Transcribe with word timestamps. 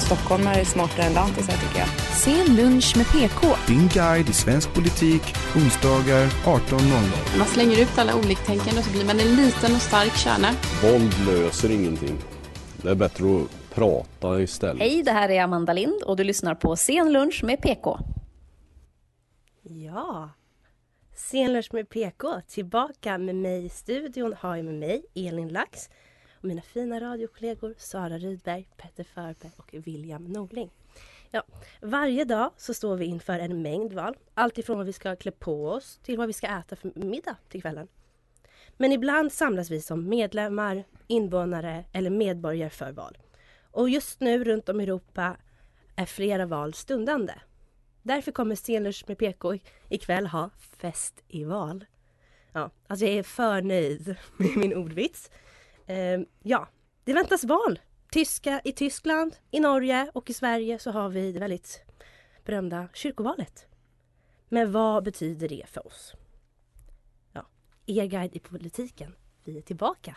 Stockholmare 0.00 0.54
är 0.54 0.64
smartare 0.64 1.06
än 1.06 1.12
lantisar 1.12 1.52
tycker 1.52 1.78
jag. 1.78 1.88
Sen 2.24 2.56
lunch 2.56 2.96
med 2.96 3.06
PK. 3.06 3.46
Din 3.66 3.88
guide 3.88 4.28
i 4.28 4.32
svensk 4.32 4.74
politik, 4.74 5.22
onsdagar 5.56 6.26
18.00. 6.44 7.38
Man 7.38 7.46
slänger 7.46 7.82
ut 7.82 7.98
alla 7.98 8.16
oliktänkande 8.16 8.78
och 8.78 8.84
så 8.84 8.92
blir 8.92 9.04
man 9.04 9.20
en 9.20 9.36
liten 9.36 9.74
och 9.74 9.82
stark 9.82 10.16
kärna. 10.16 10.48
Våld 10.82 11.14
löser 11.26 11.70
ingenting. 11.70 12.18
Det 12.82 12.90
är 12.90 12.94
bättre 12.94 13.24
att 13.36 13.74
prata 13.74 14.40
istället. 14.40 14.82
Hej, 14.82 15.02
det 15.02 15.12
här 15.12 15.28
är 15.28 15.42
Amanda 15.42 15.72
Lind 15.72 16.02
och 16.02 16.16
du 16.16 16.24
lyssnar 16.24 16.54
på 16.54 16.76
Sen 16.76 17.12
lunch 17.12 17.44
med 17.44 17.62
PK. 17.62 17.98
Ja, 19.62 20.30
Senlunch 21.16 21.68
med 21.72 21.88
PK. 21.88 22.40
Tillbaka 22.48 23.18
med 23.18 23.34
mig 23.34 23.64
i 23.64 23.68
studion 23.68 24.34
har 24.38 24.56
jag 24.56 24.64
med 24.64 24.74
mig 24.74 25.02
Elin 25.14 25.48
Lax 25.48 25.88
och 26.40 26.44
mina 26.44 26.62
fina 26.62 27.00
radiokollegor 27.00 27.74
Sara 27.78 28.18
Rydberg, 28.18 28.68
Petter 28.76 29.04
Förberg 29.04 29.52
och 29.56 29.68
William 29.72 30.24
Norling. 30.24 30.70
Ja, 31.30 31.42
varje 31.80 32.24
dag 32.24 32.50
så 32.56 32.74
står 32.74 32.96
vi 32.96 33.04
inför 33.04 33.38
en 33.38 33.62
mängd 33.62 33.92
val. 33.92 34.16
Allt 34.34 34.58
ifrån 34.58 34.76
vad 34.76 34.86
vi 34.86 34.92
ska 34.92 35.16
klä 35.16 35.30
på 35.30 35.68
oss 35.68 35.98
till 36.02 36.18
vad 36.18 36.26
vi 36.26 36.32
ska 36.32 36.46
äta 36.46 36.76
för 36.76 36.92
middag 36.94 37.36
till 37.48 37.62
kvällen. 37.62 37.88
Men 38.76 38.92
ibland 38.92 39.32
samlas 39.32 39.70
vi 39.70 39.80
som 39.80 40.08
medlemmar, 40.08 40.84
invånare 41.06 41.84
eller 41.92 42.10
medborgare 42.10 42.70
för 42.70 42.92
val. 42.92 43.18
Och 43.70 43.88
just 43.88 44.20
nu 44.20 44.44
runt 44.44 44.68
om 44.68 44.80
i 44.80 44.84
Europa 44.84 45.36
är 45.96 46.06
flera 46.06 46.46
val 46.46 46.74
stundande. 46.74 47.34
Därför 48.02 48.32
kommer 48.32 48.54
Stenlunch 48.54 49.04
med 49.06 49.18
PK 49.18 49.58
ikväll 49.88 50.26
ha 50.26 50.50
festival. 50.78 51.84
Ja, 52.52 52.70
alltså 52.86 53.06
jag 53.06 53.14
är 53.14 53.22
för 53.22 53.62
nöjd 53.62 54.16
med 54.36 54.56
min 54.56 54.74
ordvits. 54.74 55.30
Ehm, 55.90 56.26
ja, 56.42 56.68
det 57.04 57.12
väntas 57.12 57.44
val. 57.44 57.78
Tyska 58.10 58.60
i 58.64 58.72
Tyskland, 58.72 59.36
i 59.50 59.60
Norge 59.60 60.10
och 60.14 60.30
i 60.30 60.34
Sverige 60.34 60.78
så 60.78 60.90
har 60.90 61.08
vi 61.08 61.32
det 61.32 61.38
väldigt 61.40 61.82
berömda 62.44 62.88
kyrkovalet. 62.94 63.66
Men 64.48 64.72
vad 64.72 65.04
betyder 65.04 65.48
det 65.48 65.64
för 65.68 65.86
oss? 65.86 66.14
Ja, 67.32 67.46
er 67.86 68.06
guide 68.06 68.36
i 68.36 68.38
politiken. 68.38 69.14
Vi 69.44 69.58
är 69.58 69.62
tillbaka. 69.62 70.16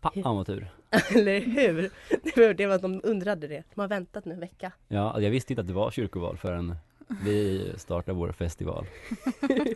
Fan 0.00 0.36
vad 0.36 0.46
tur. 0.46 0.74
Eller 1.14 1.40
hur? 1.40 1.90
Det 2.22 2.36
var, 2.36 2.54
det 2.54 2.66
var 2.66 2.74
att 2.74 2.82
de 2.82 3.00
undrade 3.04 3.48
det. 3.48 3.64
De 3.74 3.80
har 3.80 3.88
väntat 3.88 4.24
nu 4.24 4.34
en 4.34 4.40
vecka. 4.40 4.72
Ja, 4.88 5.20
jag 5.20 5.30
visste 5.30 5.52
inte 5.52 5.60
att 5.60 5.66
det 5.66 5.74
var 5.74 5.90
kyrkoval 5.90 6.36
förrän 6.36 6.76
vi 7.24 7.72
startade 7.76 8.18
vår 8.18 8.32
festival. 8.32 8.86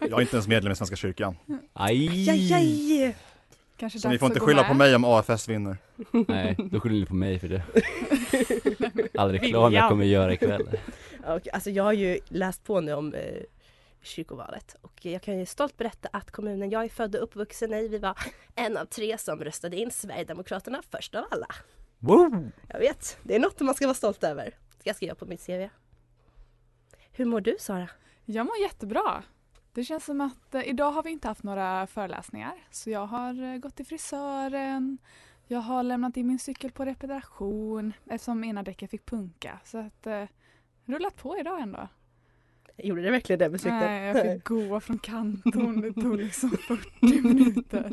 Jag 0.01 0.12
är 0.12 0.20
inte 0.20 0.36
ens 0.36 0.48
medlem 0.48 0.73
i 0.73 0.77
Svenska 0.77 0.97
kyrkan. 0.97 1.36
Aj! 1.73 2.30
Aj, 2.30 2.53
aj. 2.53 3.17
Kanske 3.77 4.00
Så 4.00 4.08
ni 4.08 4.19
får 4.19 4.27
inte 4.27 4.41
skylla 4.41 4.62
med. 4.62 4.69
på 4.69 4.74
mig 4.74 4.94
om 4.96 5.05
AFS 5.05 5.48
vinner. 5.48 5.77
Nej, 6.28 6.56
då 6.58 6.80
skyller 6.80 7.00
ni 7.00 7.06
på 7.06 7.14
mig 7.14 7.38
för 7.38 7.48
det. 7.48 7.62
All 9.18 9.33
reklam 9.33 9.72
jag 9.72 9.88
kommer 9.88 10.05
göra 10.05 10.33
ikväll. 10.33 10.68
Och, 11.27 11.48
alltså 11.55 11.70
jag 11.70 11.84
har 11.84 11.92
ju 11.92 12.18
läst 12.28 12.64
på 12.64 12.80
nu 12.80 12.92
om 12.92 13.14
eh, 13.14 13.42
kyrkovalet 14.02 14.77
och 14.83 15.06
jag 15.06 15.23
kan 15.23 15.39
ju 15.39 15.46
stolt 15.46 15.77
berätta 15.77 16.08
att 16.12 16.30
kommunen 16.30 16.70
jag 16.70 16.84
är 16.84 16.89
född 16.89 17.17
och 17.17 17.23
uppvuxen 17.23 17.74
i, 17.74 17.89
vi 17.89 17.98
var 17.98 18.18
en 18.55 18.77
av 18.77 18.84
tre 18.84 19.18
som 19.18 19.45
röstade 19.45 19.77
in 19.77 19.90
Sverigedemokraterna 19.90 20.83
först 20.90 21.14
av 21.14 21.24
alla. 21.30 21.46
Woo! 21.98 22.51
Jag 22.68 22.78
vet, 22.78 23.18
det 23.22 23.34
är 23.34 23.39
något 23.39 23.61
man 23.61 23.74
ska 23.74 23.86
vara 23.86 23.95
stolt 23.95 24.24
över. 24.24 24.55
Ska 24.80 24.89
jag 24.89 24.96
skriva 24.96 25.14
på 25.14 25.27
mitt 25.27 25.46
CV. 25.46 25.68
Hur 27.12 27.24
mår 27.24 27.40
du 27.40 27.56
Sara? 27.61 27.89
Jag 28.24 28.46
mår 28.46 28.58
jättebra. 28.58 29.22
Det 29.77 29.85
känns 29.85 30.05
som 30.05 30.20
att 30.20 30.55
eh, 30.55 30.69
idag 30.69 30.91
har 30.91 31.03
vi 31.03 31.11
inte 31.11 31.29
haft 31.29 31.42
några 31.42 31.87
föreläsningar. 31.87 32.55
Så 32.70 32.91
jag 32.91 33.07
har 33.07 33.42
eh, 33.42 33.59
gått 33.59 33.77
till 33.77 33.87
frisören. 33.87 34.98
Jag 35.47 35.61
har 35.61 35.83
lämnat 35.83 36.17
in 36.17 36.27
min 36.27 36.39
cykel 36.39 36.73
på 36.73 36.85
reparation 36.85 37.92
eftersom 38.11 38.45
ena 38.45 38.63
däcket 38.63 38.91
fick 38.91 39.07
punka. 39.07 39.59
Så 39.64 39.79
att 39.79 40.07
eh, 40.07 40.25
rullat 40.85 41.17
på 41.17 41.39
idag 41.39 41.61
ändå. 41.61 41.89
Gjorde 42.77 43.03
det 43.03 43.11
verkligen 43.11 43.39
det 43.39 43.48
med 43.48 43.61
cykeln? 43.61 43.79
Nej, 43.79 44.07
jag 44.07 44.23
fick 44.23 44.45
gå 44.45 44.81
från 44.81 44.98
kanton. 44.98 45.81
Det 45.81 45.93
tog 45.93 46.17
liksom 46.20 46.51
40 46.51 47.23
minuter. 47.23 47.93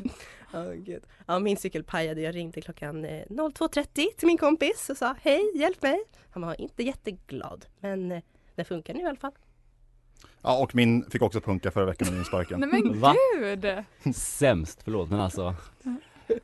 Ja, 0.54 0.72
gud. 0.72 1.04
ja, 1.26 1.40
min 1.40 1.58
cykel 1.58 1.84
pajade. 1.84 2.22
Jag 2.22 2.36
ringde 2.36 2.62
klockan 2.62 3.06
eh, 3.06 3.26
02.30 3.28 3.86
till 4.18 4.28
min 4.28 4.38
kompis 4.38 4.90
och 4.90 4.98
sa 4.98 5.16
hej, 5.22 5.52
hjälp 5.56 5.82
mig. 5.82 6.00
Han 6.30 6.42
var 6.42 6.62
inte 6.62 6.84
jätteglad, 6.84 7.66
men 7.80 8.12
eh, 8.12 8.24
det 8.56 8.64
funkar 8.64 8.94
nu 8.94 9.00
i 9.02 9.06
alla 9.06 9.16
fall. 9.16 9.34
Ja, 10.44 10.64
och 10.64 10.76
min 10.76 11.09
fick 11.09 11.22
också 11.22 11.42
punka 11.42 11.72
förra 11.72 11.86
veckan 11.86 12.08
med 12.09 12.18
insparken. 12.18 12.59
Nej 12.59 12.70
men 12.70 13.00
Va? 13.00 13.16
gud! 13.40 13.66
Sämst, 14.16 14.81
förlåt 14.84 15.09
men 15.09 15.20
alltså. 15.20 15.56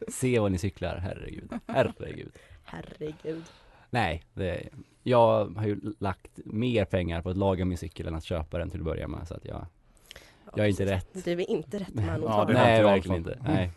Se 0.08 0.40
vad 0.40 0.52
ni 0.52 0.58
cyklar, 0.58 0.98
herregud. 0.98 1.52
Herregud. 1.68 2.32
Herregud. 2.64 3.44
Nej, 3.90 4.24
det, 4.34 4.70
jag 5.04 5.46
har 5.46 5.68
ju 5.68 5.80
lagt 6.00 6.40
mer 6.46 6.86
pengar 6.86 7.22
på 7.22 7.30
att 7.30 7.38
laga 7.38 7.66
min 7.66 7.78
cykel 7.78 8.08
än 8.08 8.16
att 8.16 8.24
köpa 8.24 8.58
den 8.58 8.70
till 8.70 8.80
att 8.80 8.86
börja 8.86 9.08
med 9.08 9.28
så 9.28 9.34
att 9.34 9.46
jag, 9.46 9.66
jag 10.56 10.66
är 10.66 10.70
inte 10.70 10.86
rätt. 10.86 11.24
Du 11.26 11.32
är 11.32 11.50
inte 11.50 11.80
rätt 11.80 11.94
man 11.94 12.10
att 12.10 12.22
Ja, 12.22 12.28
tala 12.32 12.46
det 12.46 12.54
Nej, 12.54 12.84
verkligen 12.84 13.18
inte. 13.18 13.38
Nej. 13.48 13.72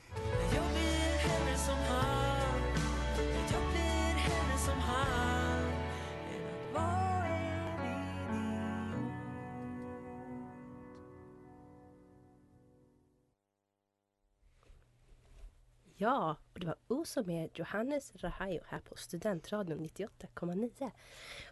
Ja, 16.02 16.36
och 16.54 16.60
det 16.60 16.66
var 16.66 16.76
Oso 16.88 17.24
med 17.24 17.50
Johannes 17.54 18.12
Rahayo 18.16 18.60
här 18.68 18.78
på 18.78 18.96
Studentradion 18.96 19.78
98,9. 19.78 20.90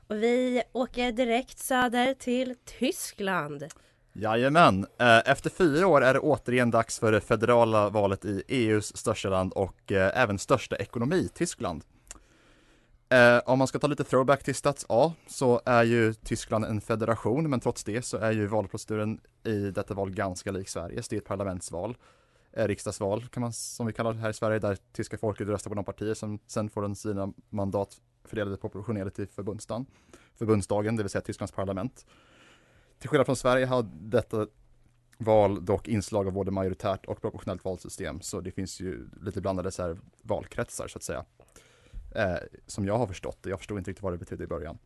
Och 0.07 0.17
vi 0.17 0.63
åker 0.73 1.13
direkt 1.13 1.59
söder 1.59 2.15
till 2.15 2.55
Tyskland. 2.65 3.67
Jajamän, 4.13 4.87
eh, 4.99 5.19
efter 5.31 5.51
fyra 5.51 5.87
år 5.87 6.01
är 6.01 6.15
det 6.15 6.21
återigen 6.21 6.71
dags 6.71 6.99
för 6.99 7.13
det 7.13 7.21
federala 7.21 7.89
valet 7.89 8.25
i 8.25 8.43
EUs 8.49 8.97
största 8.97 9.29
land 9.29 9.53
och 9.53 9.93
eh, 9.93 10.23
även 10.23 10.39
största 10.39 10.77
ekonomi, 10.77 11.29
Tyskland. 11.35 11.85
Eh, 13.09 13.39
om 13.45 13.59
man 13.59 13.69
ska 13.69 13.79
ta 13.79 13.87
lite 13.87 14.05
throwback 14.05 14.43
till 14.43 14.55
stats 14.55 14.87
A 14.89 15.13
så 15.27 15.61
är 15.65 15.83
ju 15.83 16.15
Tyskland 16.15 16.65
en 16.65 16.81
federation 16.81 17.51
men 17.51 17.61
trots 17.61 17.85
det 17.85 18.03
så 18.03 18.17
är 18.17 18.33
ju 18.33 18.47
valproceduren 18.47 19.21
i 19.45 19.71
detta 19.71 19.95
val 19.95 20.11
ganska 20.11 20.51
lik 20.51 20.69
Sveriges. 20.69 21.09
Det 21.09 21.17
är 21.17 21.21
ett 21.21 21.27
parlamentsval, 21.27 21.97
Eh, 22.53 22.67
riksdagsval 22.67 23.29
kan 23.29 23.41
man, 23.41 23.53
som 23.53 23.87
vi 23.87 23.93
kallar 23.93 24.13
det 24.13 24.19
här 24.19 24.31
i 24.31 24.35
Sverige, 24.35 24.59
där 24.59 24.79
tyska 24.93 25.19
folket 25.19 25.49
röstar 25.49 25.71
på 25.71 25.75
de 25.75 25.85
partier 25.85 26.15
som 26.15 26.39
sen 26.47 26.71
får 26.71 26.95
sina 26.95 27.33
mandat 27.49 28.01
fördelade 28.25 28.57
proportionerligt 28.57 29.19
i 29.19 29.27
förbundsdagen, 29.27 29.87
förbundsdagen, 30.35 30.97
det 30.97 31.03
vill 31.03 31.11
säga 31.11 31.23
Tysklands 31.23 31.53
parlament. 31.53 32.07
Till 32.99 33.09
skillnad 33.09 33.27
från 33.27 33.37
Sverige 33.37 33.67
har 33.67 33.87
detta 33.93 34.47
val 35.19 35.65
dock 35.65 35.89
inslag 35.89 36.27
av 36.27 36.33
både 36.33 36.51
majoritärt 36.51 37.07
och 37.07 37.21
proportionellt 37.21 37.65
valsystem, 37.65 38.21
så 38.21 38.41
det 38.41 38.51
finns 38.51 38.81
ju 38.81 39.09
lite 39.23 39.41
blandade 39.41 39.71
så 39.71 39.83
här 39.83 39.99
valkretsar 40.23 40.89
så 40.89 40.99
att 40.99 41.03
säga. 41.03 41.25
Eh, 42.15 42.39
som 42.67 42.87
jag 42.87 42.99
har 42.99 43.07
förstått 43.07 43.39
det, 43.43 43.51
jag 43.51 43.59
förstod 43.59 43.79
inte 43.79 43.91
riktigt 43.91 44.03
vad 44.03 44.13
det 44.13 44.19
betydde 44.19 44.45
i 44.45 44.47
början. 44.47 44.79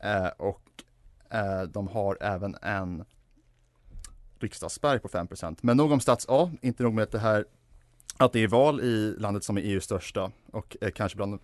Eh, 0.00 0.26
och 0.26 0.84
eh, 1.30 1.62
de 1.62 1.88
har 1.88 2.18
även 2.20 2.56
en 2.62 3.04
riksdagsspärr 4.40 4.98
på 4.98 5.08
5%. 5.08 5.58
Men 5.60 5.76
nog 5.76 5.92
om 5.92 6.00
stats 6.00 6.26
A, 6.28 6.50
inte 6.62 6.82
nog 6.82 6.94
med 6.94 7.08
det 7.10 7.18
här 7.18 7.44
att 8.16 8.32
det 8.32 8.42
är 8.42 8.48
val 8.48 8.80
i 8.80 9.14
landet 9.18 9.44
som 9.44 9.56
är 9.56 9.62
EUs 9.62 9.84
största 9.84 10.30
och 10.52 10.76
kanske 10.94 11.16
bland 11.16 11.32
de 11.32 11.38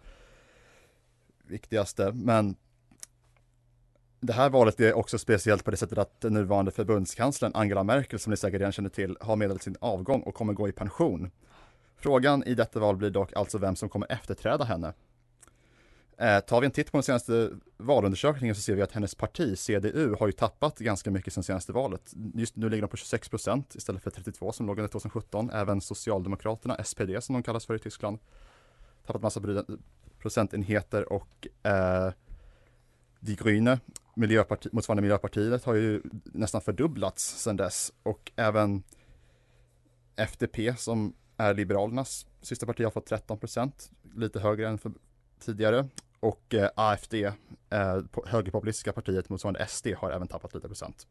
viktigaste, 1.44 2.12
men 2.12 2.56
det 4.20 4.32
här 4.32 4.50
valet 4.50 4.80
är 4.80 4.92
också 4.92 5.18
speciellt 5.18 5.64
på 5.64 5.70
det 5.70 5.76
sättet 5.76 5.98
att 5.98 6.20
den 6.20 6.32
nuvarande 6.32 6.70
förbundskanslern 6.70 7.52
Angela 7.54 7.84
Merkel, 7.84 8.18
som 8.18 8.30
ni 8.30 8.36
säkert 8.36 8.60
redan 8.60 8.72
känner 8.72 8.90
till, 8.90 9.16
har 9.20 9.36
meddelat 9.36 9.62
sin 9.62 9.76
avgång 9.80 10.20
och 10.20 10.34
kommer 10.34 10.52
gå 10.52 10.68
i 10.68 10.72
pension. 10.72 11.30
Frågan 11.96 12.44
i 12.44 12.54
detta 12.54 12.80
val 12.80 12.96
blir 12.96 13.10
dock 13.10 13.32
alltså 13.32 13.58
vem 13.58 13.76
som 13.76 13.88
kommer 13.88 14.12
efterträda 14.12 14.64
henne. 14.64 14.92
Eh, 16.18 16.40
tar 16.40 16.60
vi 16.60 16.66
en 16.66 16.72
titt 16.72 16.92
på 16.92 16.96
den 16.96 17.02
senaste 17.02 17.50
valundersökningen 17.76 18.54
så 18.54 18.60
ser 18.60 18.74
vi 18.74 18.82
att 18.82 18.92
hennes 18.92 19.14
parti, 19.14 19.58
CDU, 19.58 20.14
har 20.18 20.26
ju 20.26 20.32
tappat 20.32 20.78
ganska 20.78 21.10
mycket 21.10 21.32
sen 21.32 21.42
senaste 21.42 21.72
valet. 21.72 22.14
Just 22.34 22.56
nu 22.56 22.68
ligger 22.68 22.82
de 22.82 22.88
på 22.88 22.96
26 22.96 23.28
procent 23.28 23.74
istället 23.74 24.02
för 24.02 24.10
32 24.10 24.52
som 24.52 24.66
låg 24.66 24.78
under 24.78 24.88
2017. 24.88 25.50
Även 25.50 25.80
Socialdemokraterna, 25.80 26.84
SPD 26.84 27.22
som 27.22 27.32
de 27.32 27.42
kallas 27.42 27.66
för 27.66 27.74
i 27.74 27.78
Tyskland, 27.78 28.18
tappat 29.06 29.22
massa 29.22 29.64
procentenheter 30.18 31.12
och 31.12 31.46
eh, 31.62 32.12
Die 33.20 33.36
Grüne, 33.36 33.78
Miljöparti, 34.14 34.68
motsvarande 34.72 35.02
Miljöpartiet, 35.02 35.64
har 35.64 35.74
ju 35.74 36.02
nästan 36.24 36.60
fördubblats 36.60 37.42
sedan 37.42 37.56
dess 37.56 37.92
och 38.02 38.32
även 38.36 38.82
FDP 40.16 40.78
som 40.78 41.14
är 41.36 41.54
Liberalernas 41.54 42.26
sista 42.40 42.66
parti 42.66 42.84
har 42.84 42.90
fått 42.90 43.06
13 43.06 43.38
procent, 43.38 43.90
lite 44.14 44.40
högre 44.40 44.68
än 44.68 44.78
för 44.78 44.92
tidigare. 45.42 45.88
Och 46.20 46.54
eh, 46.54 46.70
AFD, 46.74 47.14
eh, 47.14 47.32
högerpopulistiska 48.26 48.92
partiet 48.92 49.28
motsvarande 49.28 49.66
SD, 49.66 49.86
har 49.96 50.10
även 50.10 50.28
tappat 50.28 50.54
lite 50.54 50.68
procent. 50.68 51.06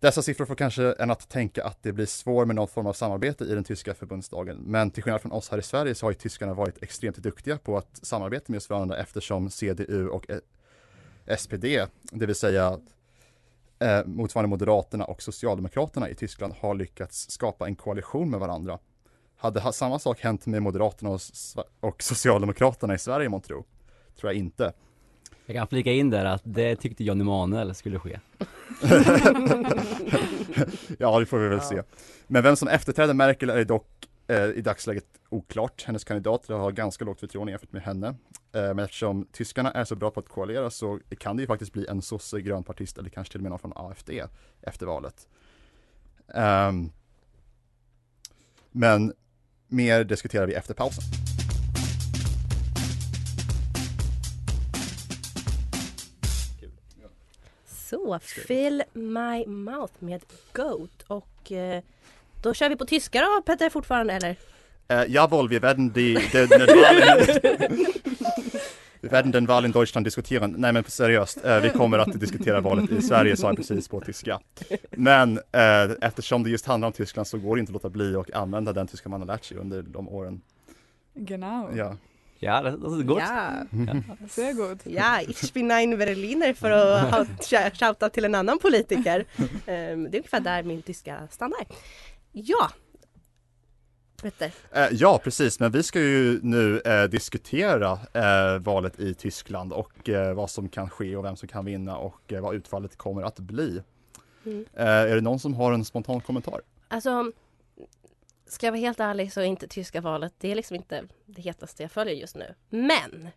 Dessa 0.00 0.22
siffror 0.22 0.46
får 0.46 0.54
kanske 0.54 0.92
en 0.92 1.10
att 1.10 1.28
tänka 1.28 1.64
att 1.64 1.82
det 1.82 1.92
blir 1.92 2.06
svårt 2.06 2.46
med 2.46 2.56
någon 2.56 2.68
form 2.68 2.86
av 2.86 2.92
samarbete 2.92 3.44
i 3.44 3.54
den 3.54 3.64
tyska 3.64 3.94
förbundsdagen. 3.94 4.56
Men 4.56 4.90
till 4.90 5.02
skillnad 5.02 5.20
från 5.20 5.32
oss 5.32 5.50
här 5.50 5.58
i 5.58 5.62
Sverige 5.62 5.94
så 5.94 6.06
har 6.06 6.10
ju 6.10 6.14
tyskarna 6.14 6.54
varit 6.54 6.82
extremt 6.82 7.16
duktiga 7.16 7.58
på 7.58 7.78
att 7.78 8.00
samarbeta 8.02 8.44
med 8.48 8.56
oss 8.56 8.70
varandra 8.70 8.96
eftersom 8.96 9.50
CDU 9.50 10.08
och 10.08 10.30
eh, 10.30 11.36
SPD, 11.36 11.64
det 12.12 12.26
vill 12.26 12.34
säga 12.34 12.80
eh, 13.78 14.04
motsvarande 14.04 14.48
Moderaterna 14.48 15.04
och 15.04 15.22
Socialdemokraterna 15.22 16.08
i 16.08 16.14
Tyskland 16.14 16.54
har 16.60 16.74
lyckats 16.74 17.30
skapa 17.30 17.66
en 17.66 17.76
koalition 17.76 18.30
med 18.30 18.40
varandra. 18.40 18.78
Hade 19.40 19.72
samma 19.72 19.98
sak 19.98 20.20
hänt 20.20 20.46
med 20.46 20.62
Moderaterna 20.62 21.10
och, 21.10 21.20
och 21.80 22.02
Socialdemokraterna 22.02 22.94
i 22.94 22.98
Sverige 22.98 23.28
månntro? 23.28 23.64
Tror 24.20 24.32
jag 24.32 24.38
inte. 24.38 24.72
Jag 25.46 25.56
kan 25.56 25.66
flika 25.66 25.92
in 25.92 26.10
där 26.10 26.24
att 26.24 26.42
det 26.44 26.76
tyckte 26.76 27.04
Jan 27.04 27.20
Emanuel 27.20 27.74
skulle 27.74 27.98
ske. 27.98 28.10
ja, 30.98 31.20
det 31.20 31.26
får 31.26 31.38
vi 31.38 31.48
väl 31.48 31.58
ja. 31.58 31.68
se. 31.68 31.82
Men 32.26 32.42
vem 32.42 32.56
som 32.56 32.68
efterträder 32.68 33.14
Merkel 33.14 33.50
är 33.50 33.64
dock 33.64 34.08
eh, 34.26 34.44
i 34.44 34.60
dagsläget 34.60 35.06
oklart. 35.28 35.84
Hennes 35.86 36.04
kandidater 36.04 36.54
har 36.54 36.72
ganska 36.72 37.04
lågt 37.04 37.20
förtroende 37.20 37.52
jämfört 37.52 37.72
med 37.72 37.82
henne. 37.82 38.06
Eh, 38.52 38.62
men 38.62 38.78
eftersom 38.78 39.26
tyskarna 39.32 39.70
är 39.72 39.84
så 39.84 39.96
bra 39.96 40.10
på 40.10 40.20
att 40.20 40.28
koalera 40.28 40.70
så 40.70 41.00
kan 41.18 41.36
det 41.36 41.40
ju 41.40 41.46
faktiskt 41.46 41.72
bli 41.72 41.86
en 41.86 42.02
sosse, 42.02 42.40
grönpartist 42.40 42.98
eller 42.98 43.10
kanske 43.10 43.32
till 43.32 43.38
och 43.38 43.42
med 43.42 43.50
någon 43.50 43.58
från 43.58 43.72
AFD 43.76 44.10
efter 44.62 44.86
valet. 44.86 45.28
Um, 46.34 46.92
men 48.72 49.12
mer 49.70 50.04
diskuterar 50.04 50.46
vi 50.46 50.54
efter 50.54 50.74
pausen. 50.74 51.04
Så, 57.66 58.18
Fill 58.22 58.82
My 58.92 59.46
Mouth 59.46 59.92
med 59.98 60.20
Goat 60.52 61.02
och 61.06 61.52
eh, 61.52 61.82
då 62.42 62.54
kör 62.54 62.68
vi 62.68 62.76
på 62.76 62.84
tyska 62.84 63.20
då 63.20 63.42
Petter 63.42 63.70
fortfarande 63.70 64.12
eller? 64.12 64.36
Uh, 64.92 65.04
jawohl, 65.08 65.50
wir 65.50 65.62
werden 65.62 65.92
die, 65.92 66.14
die, 66.14 66.46
die, 66.46 68.09
Vi 69.00 69.08
werden 69.08 69.32
den 69.32 69.46
Wahl 69.46 69.64
in 69.64 69.72
Deutschland 69.72 70.06
diskutera. 70.06 70.46
Nej 70.46 70.72
men 70.72 70.84
seriöst, 70.84 71.38
uh, 71.44 71.60
vi 71.60 71.70
kommer 71.70 71.98
att 71.98 72.20
diskutera 72.20 72.60
valet 72.60 72.90
i 72.90 73.02
Sverige 73.02 73.36
sa 73.36 73.46
jag 73.46 73.56
precis 73.56 73.88
på 73.88 74.00
tyska. 74.00 74.40
Men 74.90 75.38
uh, 75.38 75.96
eftersom 76.00 76.42
det 76.42 76.50
just 76.50 76.66
handlar 76.66 76.86
om 76.86 76.92
Tyskland 76.92 77.26
så 77.26 77.38
går 77.38 77.56
det 77.56 77.60
inte 77.60 77.70
att 77.70 77.74
låta 77.74 77.88
bli 77.88 78.16
att 78.16 78.30
använda 78.30 78.72
den 78.72 78.86
tyska 78.86 79.08
man 79.08 79.20
har 79.20 79.26
lärt 79.26 79.44
sig 79.44 79.56
under 79.56 79.82
de 79.82 80.08
åren. 80.08 80.40
Genau. 81.14 81.70
Ja. 81.76 81.96
Ja, 82.42 82.62
das, 82.62 82.80
das 82.80 82.92
ist 82.92 83.06
gut. 83.06 83.18
Ja. 83.18 83.66
ja. 83.70 83.94
Sehr 84.28 84.54
gut. 84.54 84.78
Ja, 84.84 85.20
ich 85.28 85.52
bin 85.52 85.70
ein 85.70 85.98
Berliner 85.98 86.54
för 86.54 86.70
att 86.70 87.76
shouta 87.78 88.08
till 88.08 88.24
en 88.24 88.34
annan 88.34 88.58
politiker. 88.58 89.24
Um, 89.38 89.56
det 89.66 89.72
är 89.72 90.16
ungefär 90.16 90.40
där 90.40 90.62
min 90.62 90.82
tyska 90.82 91.28
stannar. 91.30 91.66
Ja, 92.32 92.70
Petter. 94.22 94.52
Eh, 94.72 94.88
ja, 94.92 95.20
precis, 95.24 95.60
men 95.60 95.72
vi 95.72 95.82
ska 95.82 96.00
ju 96.00 96.40
nu 96.42 96.80
eh, 96.80 97.04
diskutera 97.04 97.98
eh, 98.12 98.58
valet 98.58 99.00
i 99.00 99.14
Tyskland 99.14 99.72
och 99.72 100.08
eh, 100.08 100.34
vad 100.34 100.50
som 100.50 100.68
kan 100.68 100.90
ske 100.90 101.16
och 101.16 101.24
vem 101.24 101.36
som 101.36 101.48
kan 101.48 101.64
vinna 101.64 101.96
och 101.96 102.32
vad 102.40 102.54
utfallet 102.54 102.96
kommer 102.96 103.22
att 103.22 103.38
bli. 103.38 103.82
Mm. 104.46 104.64
Är 104.74 105.14
det 105.14 105.20
någon 105.20 105.38
som 105.38 105.54
har 105.54 105.72
en 105.72 105.84
spontan 105.84 106.20
kommentar? 106.20 106.60
Alltså, 106.88 107.32
ska 108.46 108.66
jag 108.66 108.72
vara 108.72 108.80
helt 108.80 109.00
ärlig 109.00 109.32
så 109.32 109.40
är 109.40 109.44
inte 109.44 109.68
tyska 109.68 110.00
valet, 110.00 110.34
det 110.38 110.50
är 110.50 110.54
liksom 110.54 110.76
inte 110.76 111.04
det 111.26 111.42
hetaste 111.42 111.82
jag 111.82 111.92
följer 111.92 112.14
just 112.14 112.36
nu. 112.36 112.54
Men 112.68 113.28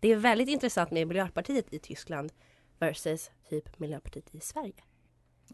det 0.00 0.12
är 0.12 0.16
väldigt 0.16 0.48
intressant 0.48 0.90
med 0.90 1.08
Miljöpartiet 1.08 1.72
i 1.72 1.78
Tyskland 1.78 2.32
versus 2.78 3.30
typ 3.50 3.78
Miljöpartiet 3.78 4.34
i 4.34 4.40
Sverige. 4.40 4.84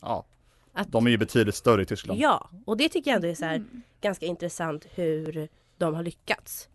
Ja, 0.01 0.25
att, 0.73 0.93
de 0.93 1.07
är 1.07 1.11
ju 1.11 1.19
betydligt 1.19 1.55
större 1.55 1.83
i 1.83 1.87
Tyskland. 1.87 2.21
Ja, 2.21 2.51
och 2.65 2.77
det 2.77 2.89
tycker 2.89 3.11
jag 3.11 3.17
ändå 3.17 3.29
är 3.29 3.35
så 3.35 3.45
här, 3.45 3.57
mm. 3.57 3.83
ganska 4.01 4.27
intressant 4.27 4.87
hur 4.95 5.49
de 5.79 5.95
har 5.95 6.03
lyckats. 6.03 6.69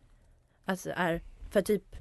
Alltså 0.66 0.90
är, 0.96 1.22
för 1.50 1.62
typ 1.62 1.96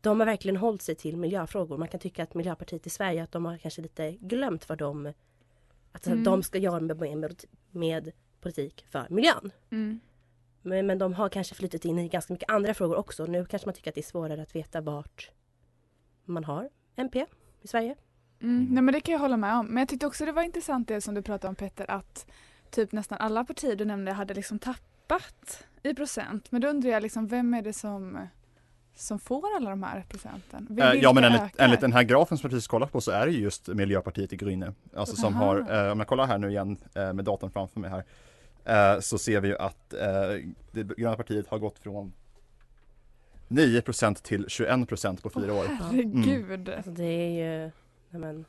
de 0.00 0.20
har 0.20 0.26
verkligen 0.26 0.56
hållit 0.56 0.82
sig 0.82 0.94
till 0.94 1.16
miljöfrågor. 1.16 1.78
Man 1.78 1.88
kan 1.88 2.00
tycka 2.00 2.22
att 2.22 2.34
Miljöpartiet 2.34 2.86
i 2.86 2.90
Sverige 2.90 3.22
att 3.22 3.32
de 3.32 3.44
har 3.44 3.58
kanske 3.58 3.82
lite 3.82 4.10
glömt 4.12 4.68
vad 4.68 4.78
de 4.78 5.12
att 5.92 6.06
mm. 6.06 6.24
de 6.24 6.42
ska 6.42 6.58
göra 6.58 6.80
med, 6.80 7.00
med, 7.00 7.44
med 7.70 8.12
politik 8.40 8.84
för 8.90 9.06
miljön. 9.10 9.52
Mm. 9.70 10.00
Men, 10.62 10.86
men 10.86 10.98
de 10.98 11.14
har 11.14 11.28
kanske 11.28 11.54
flyttat 11.54 11.84
in 11.84 11.98
i 11.98 12.08
ganska 12.08 12.32
mycket 12.32 12.50
andra 12.50 12.74
frågor 12.74 12.96
också. 12.96 13.26
Nu 13.26 13.46
kanske 13.46 13.68
man 13.68 13.74
tycker 13.74 13.90
att 13.90 13.94
det 13.94 14.00
är 14.00 14.02
svårare 14.02 14.42
att 14.42 14.56
veta 14.56 14.80
vart 14.80 15.30
man 16.24 16.44
har 16.44 16.70
MP 16.96 17.26
i 17.62 17.68
Sverige. 17.68 17.96
Mm, 18.42 18.66
nej 18.70 18.82
men 18.82 18.94
det 18.94 19.00
kan 19.00 19.12
jag 19.12 19.20
hålla 19.20 19.36
med 19.36 19.54
om. 19.54 19.66
Men 19.66 19.76
jag 19.76 19.88
tyckte 19.88 20.06
också 20.06 20.24
det 20.24 20.32
var 20.32 20.42
intressant 20.42 20.88
det 20.88 21.00
som 21.00 21.14
du 21.14 21.22
pratade 21.22 21.48
om 21.48 21.54
Petter 21.54 21.90
att 21.90 22.26
typ 22.70 22.92
nästan 22.92 23.18
alla 23.18 23.44
partier 23.44 23.76
du 23.76 23.84
nämnde 23.84 24.12
hade 24.12 24.34
liksom 24.34 24.58
tappat 24.58 25.64
i 25.82 25.94
procent. 25.94 26.52
Men 26.52 26.60
då 26.60 26.68
undrar 26.68 26.90
jag 26.90 27.02
liksom 27.02 27.26
vem 27.26 27.54
är 27.54 27.62
det 27.62 27.72
som 27.72 28.18
som 28.94 29.18
får 29.18 29.56
alla 29.56 29.70
de 29.70 29.82
här 29.82 30.04
procenten? 30.08 30.78
Äh, 30.80 30.92
ja 30.94 31.12
men 31.12 31.24
enligt, 31.24 31.42
enligt, 31.58 31.80
den 31.80 31.92
här 31.92 32.02
grafen 32.02 32.38
som 32.38 32.46
jag 32.46 32.50
precis 32.50 32.68
kollat 32.68 32.92
på 32.92 33.00
så 33.00 33.10
är 33.10 33.26
det 33.26 33.32
just 33.32 33.68
Miljöpartiet 33.68 34.32
i 34.32 34.36
Gryne. 34.36 34.72
Alltså 34.96 35.16
som 35.16 35.34
Aha. 35.34 35.44
har, 35.44 35.86
eh, 35.86 35.92
om 35.92 35.98
jag 35.98 36.08
kollar 36.08 36.26
här 36.26 36.38
nu 36.38 36.50
igen 36.50 36.76
eh, 36.94 37.12
med 37.12 37.24
datorn 37.24 37.50
framför 37.50 37.80
mig 37.80 37.90
här. 37.90 38.04
Eh, 38.64 39.00
så 39.00 39.18
ser 39.18 39.40
vi 39.40 39.48
ju 39.48 39.58
att 39.58 39.94
eh, 39.94 40.00
det 40.72 40.96
gröna 40.96 41.16
partiet 41.16 41.48
har 41.48 41.58
gått 41.58 41.78
från 41.78 42.12
9% 43.48 44.22
till 44.22 44.46
21% 44.46 45.22
på 45.22 45.30
fyra 45.30 45.54
år. 45.54 45.64
Herregud! 45.64 46.68
Mm. 46.68 46.76
Alltså 46.76 46.90
det 46.90 47.04
är 47.04 47.62
ju 47.62 47.70
nej 48.10 48.20
men, 48.20 48.44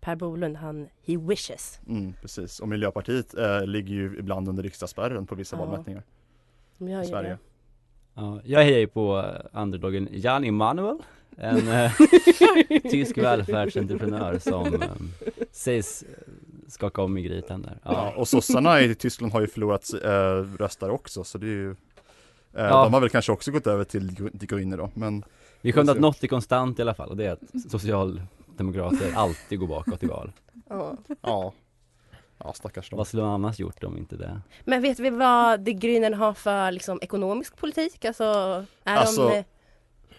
Per 0.00 0.16
Bolund, 0.16 0.56
han, 0.56 0.88
he 1.06 1.16
wishes. 1.16 1.80
Mm, 1.88 2.14
precis, 2.20 2.60
och 2.60 2.68
Miljöpartiet 2.68 3.34
eh, 3.34 3.66
ligger 3.66 3.94
ju 3.94 4.16
ibland 4.18 4.48
under 4.48 4.62
riksdagsspärren 4.62 5.26
på 5.26 5.34
vissa 5.34 5.56
ja. 5.56 5.64
valmätningar. 5.64 6.02
De 6.78 6.88
gör 6.88 7.02
i 7.02 7.06
Sverige. 7.06 7.30
Det. 7.30 7.38
Ja, 8.14 8.40
jag 8.44 8.62
hejar 8.62 8.78
ju 8.78 8.86
på 8.86 9.18
eh, 9.18 9.60
underdogen 9.62 10.08
Jan 10.12 10.44
Emanuel, 10.44 10.98
en 11.36 11.68
eh, 11.68 11.92
tysk 12.90 13.18
välfärdsentreprenör 13.18 14.38
som 14.38 14.82
eh, 14.82 14.90
sägs 15.52 16.04
skaka 16.68 17.02
om 17.02 17.18
i 17.18 17.22
grytan 17.22 17.62
där. 17.62 17.78
Ja. 17.82 17.92
ja, 17.92 18.12
och 18.16 18.28
sossarna 18.28 18.80
i 18.80 18.94
Tyskland 18.94 19.32
har 19.32 19.40
ju 19.40 19.46
förlorat 19.46 19.90
eh, 20.04 20.58
röster 20.58 20.90
också, 20.90 21.24
så 21.24 21.38
det 21.38 21.46
är 21.46 21.48
ju 21.48 21.70
eh, 21.70 21.76
ja. 22.52 22.84
De 22.84 22.92
har 22.92 23.00
väl 23.00 23.10
kanske 23.10 23.32
också 23.32 23.50
gått 23.50 23.66
över 23.66 23.84
till 23.84 24.14
Die 24.14 24.46
Grüne 24.46 24.76
då, 24.76 24.90
men 24.94 25.24
Vi 25.60 25.72
skönt 25.72 25.90
att 25.90 26.00
något 26.00 26.24
är 26.24 26.28
konstant 26.28 26.78
i 26.78 26.82
alla 26.82 26.94
fall 26.94 27.08
och 27.08 27.16
det 27.16 27.24
är 27.24 27.32
att 27.32 27.70
social 27.70 28.22
demokrater 28.56 29.12
alltid 29.14 29.58
går 29.58 29.66
bakåt 29.66 30.02
i 30.02 30.06
val. 30.06 30.32
Ja. 30.68 30.96
Ja. 31.20 31.52
Ja 32.38 32.52
stackars 32.52 32.90
dem. 32.90 32.96
Vad 32.96 33.06
skulle 33.06 33.22
de 33.22 33.30
annars 33.30 33.58
gjort 33.58 33.84
om 33.84 33.98
inte 33.98 34.16
det? 34.16 34.40
Men 34.64 34.82
vet 34.82 34.98
vi 34.98 35.10
vad 35.10 35.60
De 35.60 35.72
Grünen 35.72 36.14
har 36.14 36.34
för 36.34 36.70
liksom, 36.70 36.98
ekonomisk 37.02 37.56
politik? 37.56 38.04
Alltså, 38.04 38.24
är 38.84 38.96
alltså... 38.96 39.28
de 39.28 39.44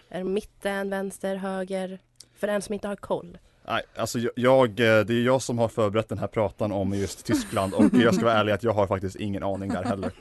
är 0.08 0.18
de 0.18 0.32
mitten, 0.32 0.90
vänster, 0.90 1.36
höger? 1.36 1.98
För 2.34 2.46
den 2.46 2.62
som 2.62 2.74
inte 2.74 2.88
har 2.88 2.96
koll. 2.96 3.38
Nej, 3.68 3.82
alltså 3.96 4.18
jag, 4.36 4.70
det 4.70 5.10
är 5.10 5.24
jag 5.24 5.42
som 5.42 5.58
har 5.58 5.68
förberett 5.68 6.08
den 6.08 6.18
här 6.18 6.26
pratan 6.26 6.72
om 6.72 6.94
just 6.94 7.26
Tyskland 7.26 7.74
och 7.74 7.84
jag 7.92 8.14
ska 8.14 8.24
vara 8.24 8.34
ärlig 8.34 8.52
att 8.52 8.62
jag 8.62 8.72
har 8.72 8.86
faktiskt 8.86 9.16
ingen 9.16 9.42
aning 9.42 9.68
där 9.68 9.84
heller. 9.84 10.10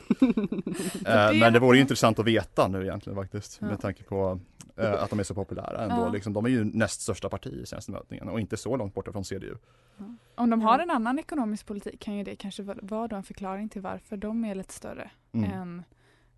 Eh, 1.06 1.34
men 1.34 1.54
det 1.54 1.60
vore 1.60 1.80
intressant 1.80 2.20
att 2.20 2.26
veta 2.26 2.68
nu 2.68 2.82
egentligen 2.82 3.16
faktiskt 3.16 3.62
med 3.62 3.82
tanke 3.82 4.04
på 4.04 4.32
eh, 4.32 4.38
att 4.76 5.10
de 5.10 5.20
är 5.20 5.24
så 5.24 5.34
populära 5.34 5.84
ändå. 5.84 5.96
Ja. 5.96 6.10
Liksom, 6.10 6.34
de 6.34 6.46
är 6.46 6.50
ju 6.50 6.64
näst 6.64 7.02
största 7.02 7.30
parti 7.30 7.54
i 7.54 7.66
senaste 7.66 7.92
mätningen 7.92 8.30
och 8.30 8.40
inte 8.40 8.58
så 8.58 8.78
långt 8.78 8.94
borta 8.94 9.12
från 9.12 9.26
CDU. 9.26 9.56
Ja. 9.98 10.06
Om 10.36 10.50
de 10.50 10.62
har 10.62 10.80
en 10.80 10.90
annan 10.90 11.20
ekonomisk 11.20 11.66
politik 11.66 12.00
kan 12.00 12.18
ju 12.18 12.24
det 12.24 12.36
kanske 12.36 12.64
vara 12.64 13.18
en 13.18 13.24
förklaring 13.24 13.70
till 13.70 13.82
varför 13.82 14.18
de 14.18 14.46
är 14.46 14.56
lite 14.56 14.74
större 14.74 15.12
mm. 15.32 15.52
än 15.52 15.84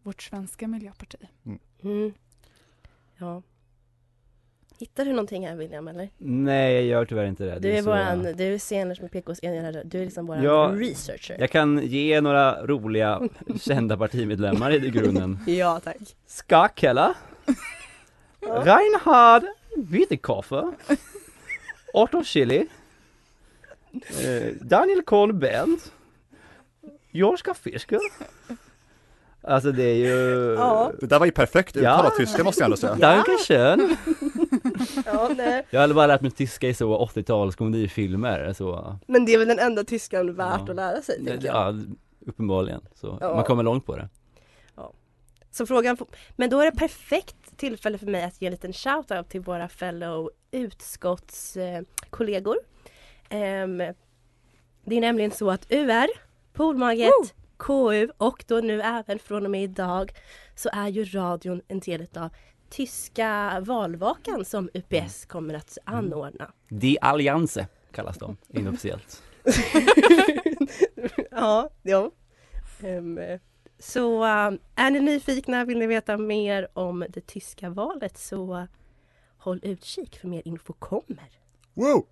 vårt 0.04 0.22
svenska 0.22 0.68
miljöparti. 0.68 1.28
Mm. 1.46 1.60
Mm. 1.84 2.14
Ja. 3.18 3.42
Hittar 4.80 5.06
du 5.06 5.12
någonting 5.12 5.48
här 5.48 5.56
William 5.56 5.88
eller? 5.88 6.10
Nej 6.18 6.74
jag 6.74 6.84
gör 6.84 7.06
tyvärr 7.06 7.26
inte 7.26 7.46
det. 7.46 7.60
Du 7.60 7.70
är, 7.70 7.78
är 7.78 7.82
våran, 7.82 8.24
så... 8.24 8.32
du 8.32 8.44
är 8.54 8.58
senast 8.58 9.02
med 9.02 9.12
PKs 9.12 9.44
enhjärtade, 9.44 9.84
du 9.84 10.02
är 10.02 10.06
liksom 10.06 10.26
våran 10.26 10.44
ja, 10.44 10.72
researcher. 10.76 11.36
Jag 11.40 11.52
kan 11.52 11.88
ge 11.88 12.22
några 12.22 12.66
roliga 12.66 13.22
kända 13.60 13.98
partimedlemmar 13.98 14.86
i 14.86 14.90
grunden. 14.90 15.40
ja 15.48 15.80
tack. 15.84 15.98
Skakella. 16.26 17.16
Reinhard 18.48 19.44
Wittekoffer. 19.78 20.74
Otto 21.94 22.24
Schilly. 22.24 22.68
Eh, 24.24 24.54
Daniel 24.62 25.02
Cohn-Berndt. 25.06 25.92
Joschka 27.12 27.54
Fisker. 27.54 28.00
alltså 29.42 29.72
det 29.72 29.84
är 29.84 29.96
ju 29.96 30.54
Ja. 30.58 30.92
Det 31.00 31.06
där 31.08 31.20
var 31.20 31.26
ju 31.26 31.32
perfekt 31.32 31.76
uttal 31.76 32.06
av 32.06 32.10
tyska 32.10 32.44
måste 32.44 32.62
jag 32.62 32.66
ändå 32.66 32.78
säga. 32.78 32.96
Dankeschön! 32.96 33.98
Ja, 35.06 35.30
nej. 35.38 35.66
Jag 35.70 35.82
har 35.82 35.94
bara 35.94 36.08
lärt 36.08 36.22
mig 36.22 36.32
tyska 36.32 36.68
i 36.70 36.74
så 36.74 37.06
80-tals 37.06 37.56
komedifilmer 37.56 38.54
så 38.54 38.96
Men 39.08 39.26
det 39.26 39.34
är 39.34 39.38
väl 39.38 39.48
den 39.48 39.60
enda 39.60 39.84
tyskan 39.84 40.36
värt 40.36 40.62
Ja. 40.66 40.70
att 40.70 40.76
lära 40.76 41.02
sig 41.02 41.24
jag. 41.26 41.44
Ja, 41.44 41.74
uppenbarligen 42.26 42.82
så 42.96 43.18
Ja. 43.22 43.36
man 43.36 43.44
kommer 43.44 43.64
långt 43.64 43.86
på 43.86 43.96
det 43.96 44.10
Så 45.52 45.66
frågan, 45.66 45.98
men 46.36 46.50
då 46.50 46.60
är 46.60 46.72
det 46.72 46.78
perfekt 46.78 47.36
tillfälle 47.58 47.98
för 47.98 48.06
mig 48.06 48.24
att 48.24 48.42
ge 48.42 48.48
en 48.48 48.52
liten 48.52 48.72
shout-out 48.72 49.24
till 49.24 49.42
våra 49.42 49.68
fellow 49.68 50.30
utskottskollegor. 50.52 52.58
Ehm, 53.30 53.78
det 54.86 54.96
är 54.96 55.02
nämligen 55.02 55.32
så 55.32 55.52
att 55.52 55.72
UR, 55.72 56.08
Polmaget, 56.54 57.34
KU 57.58 58.10
och 58.18 58.44
då 58.48 58.56
nu 58.56 58.82
även 58.82 59.20
från 59.20 59.46
och 59.46 59.52
med 59.52 59.64
idag 59.64 60.12
så 60.56 60.70
är 60.74 60.88
ju 60.88 61.06
radion 61.06 61.62
en 61.68 61.80
del 61.80 62.08
av 62.16 62.30
tyska 62.70 63.60
valvakan 63.62 64.46
som 64.46 64.70
UPS 64.74 65.26
kommer 65.26 65.54
att 65.54 65.78
anordna. 65.84 66.52
Die 66.70 66.98
Allianze 67.02 67.68
kallas 67.92 68.18
de 68.18 68.38
inofficiellt 68.48 69.24
ja, 71.32 71.70
ja. 71.84 72.12
Ehm, 72.84 73.20
så 73.80 74.24
um, 74.24 74.60
är 74.76 74.92
ni 74.92 75.00
nyfikna, 75.00 75.66
vill 75.66 75.80
ni 75.80 75.88
veta 75.88 76.18
mer 76.18 76.68
om 76.74 77.06
det 77.10 77.28
tyska 77.28 77.70
valet 77.70 78.18
så 78.18 78.68
håll 79.38 79.60
utkik 79.64 80.20
för 80.20 80.28
mer 80.28 80.42
info 80.46 80.74
kommer. 80.74 81.30
Wow! 81.74 82.08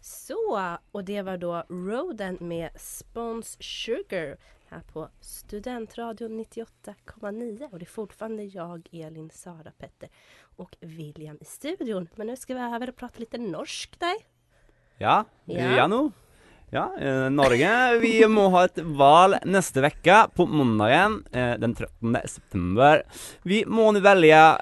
Så, 0.00 0.76
och 0.92 1.04
det 1.04 1.22
var 1.22 1.36
då 1.36 1.64
Roden 1.68 2.38
med 2.40 2.70
Spons 2.76 3.56
Sugar 3.60 4.36
här 4.72 4.82
på 4.92 5.08
Studentradion 5.20 6.40
98,9 6.40 7.72
och 7.72 7.78
det 7.78 7.84
är 7.84 7.86
fortfarande 7.86 8.42
jag, 8.44 8.88
Elin, 8.92 9.30
Sara, 9.30 9.72
Petter 9.78 10.08
och 10.56 10.76
William 10.80 11.38
i 11.40 11.44
studion. 11.44 12.08
Men 12.14 12.26
nu 12.26 12.36
ska 12.36 12.54
vi 12.54 12.60
över 12.60 12.88
och 12.88 12.96
prata 12.96 13.18
lite 13.18 13.38
norsk 13.38 14.00
där. 14.00 14.16
Ja, 14.98 15.24
Ja. 15.44 15.76
ja 15.76 15.86
nå 15.86 16.10
Ja, 16.74 16.92
eh, 17.00 17.30
Norge, 17.30 17.98
vi 17.98 18.26
må 18.28 18.48
ha 18.48 18.64
ett 18.64 18.78
val 18.78 19.34
nästa 19.44 19.80
vecka 19.80 20.28
på 20.34 20.46
måndagen 20.46 21.24
eh, 21.32 21.52
den 21.58 21.74
13 21.74 22.16
september. 22.24 23.02
Vi 23.42 23.64
må 23.66 23.92
nu 23.92 24.00
välja, 24.00 24.60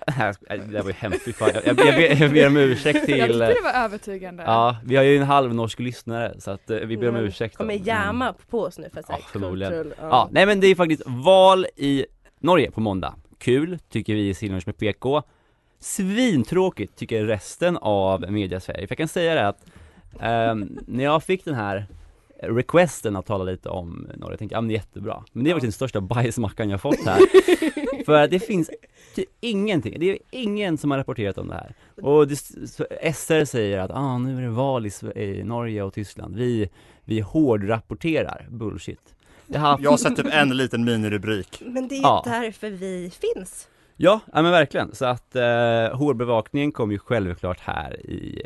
det 0.48 0.80
var 0.82 0.86
ju 0.86 0.92
hemskt, 0.92 1.26
jag, 1.40 1.50
jag, 1.54 1.62
jag, 1.66 1.76
ber, 1.76 2.22
jag 2.22 2.32
ber 2.32 2.46
om 2.46 2.56
ursäkt 2.56 2.94
Jag 2.96 3.06
till 3.06 3.14
tyckte 3.14 3.38
det 3.46 3.60
var 3.64 3.84
övertygande. 3.84 4.42
Ja, 4.42 4.76
vi 4.84 4.96
har 4.96 5.02
ju 5.04 5.16
en 5.16 5.22
halvnorsk 5.22 5.78
lyssnare 5.78 6.34
så 6.40 6.50
att 6.50 6.70
eh, 6.70 6.76
vi 6.78 6.96
ber 6.96 7.08
om 7.08 7.14
Mm, 7.16 7.26
ursäkt 7.28 7.56
Kommer 7.56 7.74
Mm. 7.74 7.86
jamma 7.86 8.34
på 8.50 8.60
oss 8.60 8.78
nu 8.78 8.90
för 8.92 9.00
att 9.00 9.06
Ja, 9.08 9.14
säga 9.14 9.26
förmodligen. 9.32 9.72
kultur- 9.72 9.94
Ja, 10.00 10.28
nej 10.32 10.46
men 10.46 10.60
det 10.60 10.66
är 10.66 10.74
faktiskt 10.74 11.02
val 11.06 11.66
i 11.76 12.06
Norge 12.40 12.70
på 12.70 12.80
måndag. 12.80 13.14
Kul, 13.38 13.78
tycker 13.90 14.14
vi 14.14 14.28
i 14.28 14.34
Silvers 14.34 14.66
med 14.66 14.76
PK 14.78 15.22
Svintråkigt 15.80 16.96
tycker 16.96 17.24
resten 17.24 17.76
av 17.76 18.32
media-Sverige, 18.32 18.86
för 18.86 18.92
jag 18.92 18.98
kan 18.98 19.08
säga 19.08 19.34
det 19.34 19.48
att 19.48 19.64
ehm, 20.20 20.78
när 20.86 21.04
jag 21.04 21.22
fick 21.22 21.44
den 21.44 21.54
här 21.54 21.86
requesten 22.42 23.16
att 23.16 23.26
tala 23.26 23.44
lite 23.44 23.68
om 23.68 24.06
Norge, 24.16 24.32
jag 24.32 24.38
tänkte 24.38 24.54
ja 24.54 24.60
men 24.60 24.68
det 24.68 24.74
är 24.74 24.76
jättebra 24.76 25.24
Men 25.32 25.44
det 25.44 25.52
var 25.54 25.60
den 25.60 25.72
största 25.72 26.00
bajsmackan 26.00 26.70
jag 26.70 26.80
fått 26.80 27.04
här 27.06 27.18
För 28.04 28.12
att 28.22 28.30
det 28.30 28.40
finns 28.40 28.70
typ 29.14 29.28
ingenting, 29.40 29.96
det 30.00 30.10
är 30.10 30.18
ingen 30.30 30.78
som 30.78 30.90
har 30.90 30.98
rapporterat 30.98 31.38
om 31.38 31.48
det 31.48 31.54
här 31.54 31.74
Och 32.02 32.28
det, 32.28 32.36
så 32.66 32.86
SR 33.14 33.44
säger 33.44 33.78
att 33.78 33.90
ah, 33.90 34.18
nu 34.18 34.36
är 34.38 34.42
det 34.42 34.48
val 34.48 34.86
i, 34.86 34.90
i 35.16 35.44
Norge 35.44 35.82
och 35.82 35.94
Tyskland, 35.94 36.36
vi, 36.36 36.70
vi 37.04 37.20
hårdrapporterar, 37.20 38.46
bullshit 38.50 39.14
jag 39.52 39.60
har 39.60 39.68
haft- 39.68 39.82
Jag 39.82 39.90
har 39.90 39.96
sett 39.96 40.16
typ 40.16 40.26
en 40.30 40.56
liten 40.56 40.84
minirubrik. 40.84 41.62
Men 41.66 41.88
det 41.88 41.94
är 41.96 42.02
Ja. 42.02 42.22
därför 42.26 42.70
vi 42.70 43.10
finns. 43.34 43.68
Ja, 43.96 44.20
ja 44.32 44.42
men 44.42 44.50
verkligen. 44.52 44.94
Så 44.94 45.04
att 45.04 45.36
eh, 45.36 45.42
hårbevakningen 45.92 46.72
kommer 46.72 46.92
ju 46.92 46.98
självklart 46.98 47.60
här 47.60 48.06
i 48.06 48.42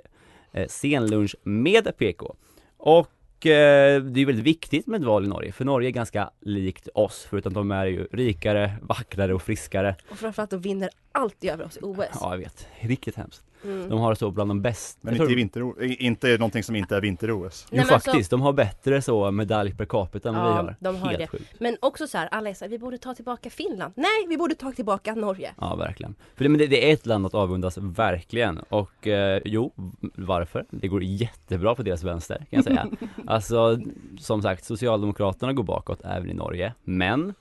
eh, 0.52 0.66
senlunch 0.68 1.36
med 1.42 1.96
PK. 1.98 2.34
Och 2.76 3.08
eh, 3.46 4.02
det 4.02 4.20
är 4.20 4.26
väldigt 4.26 4.44
viktigt 4.44 4.86
med 4.86 5.00
ett 5.00 5.06
val 5.06 5.24
i 5.24 5.28
Norge, 5.28 5.52
för 5.52 5.64
Norge 5.64 5.88
är 5.88 5.92
ganska 5.92 6.30
likt 6.40 6.88
oss, 6.94 7.26
förutom 7.30 7.50
att 7.50 7.54
de 7.54 7.70
är 7.70 7.86
ju 7.86 8.06
rikare, 8.12 8.72
vackrare 8.82 9.34
och 9.34 9.42
friskare. 9.42 9.96
Och 10.08 10.18
framförallt 10.18 10.50
de 10.50 10.60
vinner 10.60 10.90
alltid 11.12 11.50
över 11.50 11.64
oss 11.64 11.76
i 11.76 11.80
OS. 11.82 12.06
Ja, 12.20 12.30
jag 12.30 12.38
vet. 12.38 12.66
Riktigt 12.80 13.16
hemskt. 13.16 13.42
Mm. 13.64 13.88
De 13.88 14.00
har 14.00 14.14
så 14.14 14.30
bland 14.30 14.50
de 14.50 14.62
bästa. 14.62 14.98
Men 15.02 15.14
inte, 15.20 15.32
i 15.32 15.34
vinter, 15.34 15.82
inte 16.02 16.38
någonting 16.38 16.62
som 16.62 16.76
inte 16.76 16.96
är 16.96 17.00
vinter-OS. 17.00 17.66
Jo 17.70 17.78
alltså- 17.80 17.94
faktiskt, 17.94 18.30
de 18.30 18.40
har 18.40 18.52
bättre 18.52 19.02
så 19.02 19.30
medalj 19.30 19.74
per 19.76 19.84
capita 19.84 20.28
än 20.28 20.34
vad 20.34 20.44
vi 20.44 20.50
Ja, 20.50 20.54
har. 20.56 20.76
de 20.80 20.96
har 20.96 21.08
Helt 21.08 21.18
det. 21.18 21.26
sjukt. 21.26 21.54
Men 21.60 21.76
också 21.80 22.06
så 22.06 22.18
här, 22.18 22.28
alla 22.30 22.50
är 22.50 22.54
så 22.54 22.64
här, 22.64 22.70
vi 22.70 22.78
borde 22.78 22.98
ta 22.98 23.14
tillbaka 23.14 23.50
Finland. 23.50 23.92
Nej, 23.96 24.26
vi 24.28 24.36
borde 24.36 24.54
ta 24.54 24.72
tillbaka 24.72 25.14
Norge. 25.14 25.54
Ja, 25.60 25.74
verkligen. 25.76 26.14
För 26.34 26.44
det, 26.44 26.48
men 26.48 26.58
det, 26.58 26.66
det 26.66 26.90
är 26.90 26.94
ett 26.94 27.06
land 27.06 27.26
att 27.26 27.34
avundas, 27.34 27.78
verkligen. 27.78 28.58
Och 28.58 29.06
eh, 29.06 29.42
jo, 29.44 29.72
varför? 30.14 30.64
Det 30.70 30.88
går 30.88 31.02
jättebra 31.02 31.74
på 31.74 31.82
deras 31.82 32.02
vänster, 32.02 32.36
kan 32.36 32.46
jag 32.50 32.64
säga. 32.64 32.86
alltså, 33.26 33.78
som 34.18 34.42
sagt, 34.42 34.64
Socialdemokraterna 34.64 35.52
går 35.52 35.62
bakåt 35.64 36.00
även 36.04 36.30
i 36.30 36.34
Norge. 36.34 36.74
Men 36.84 37.34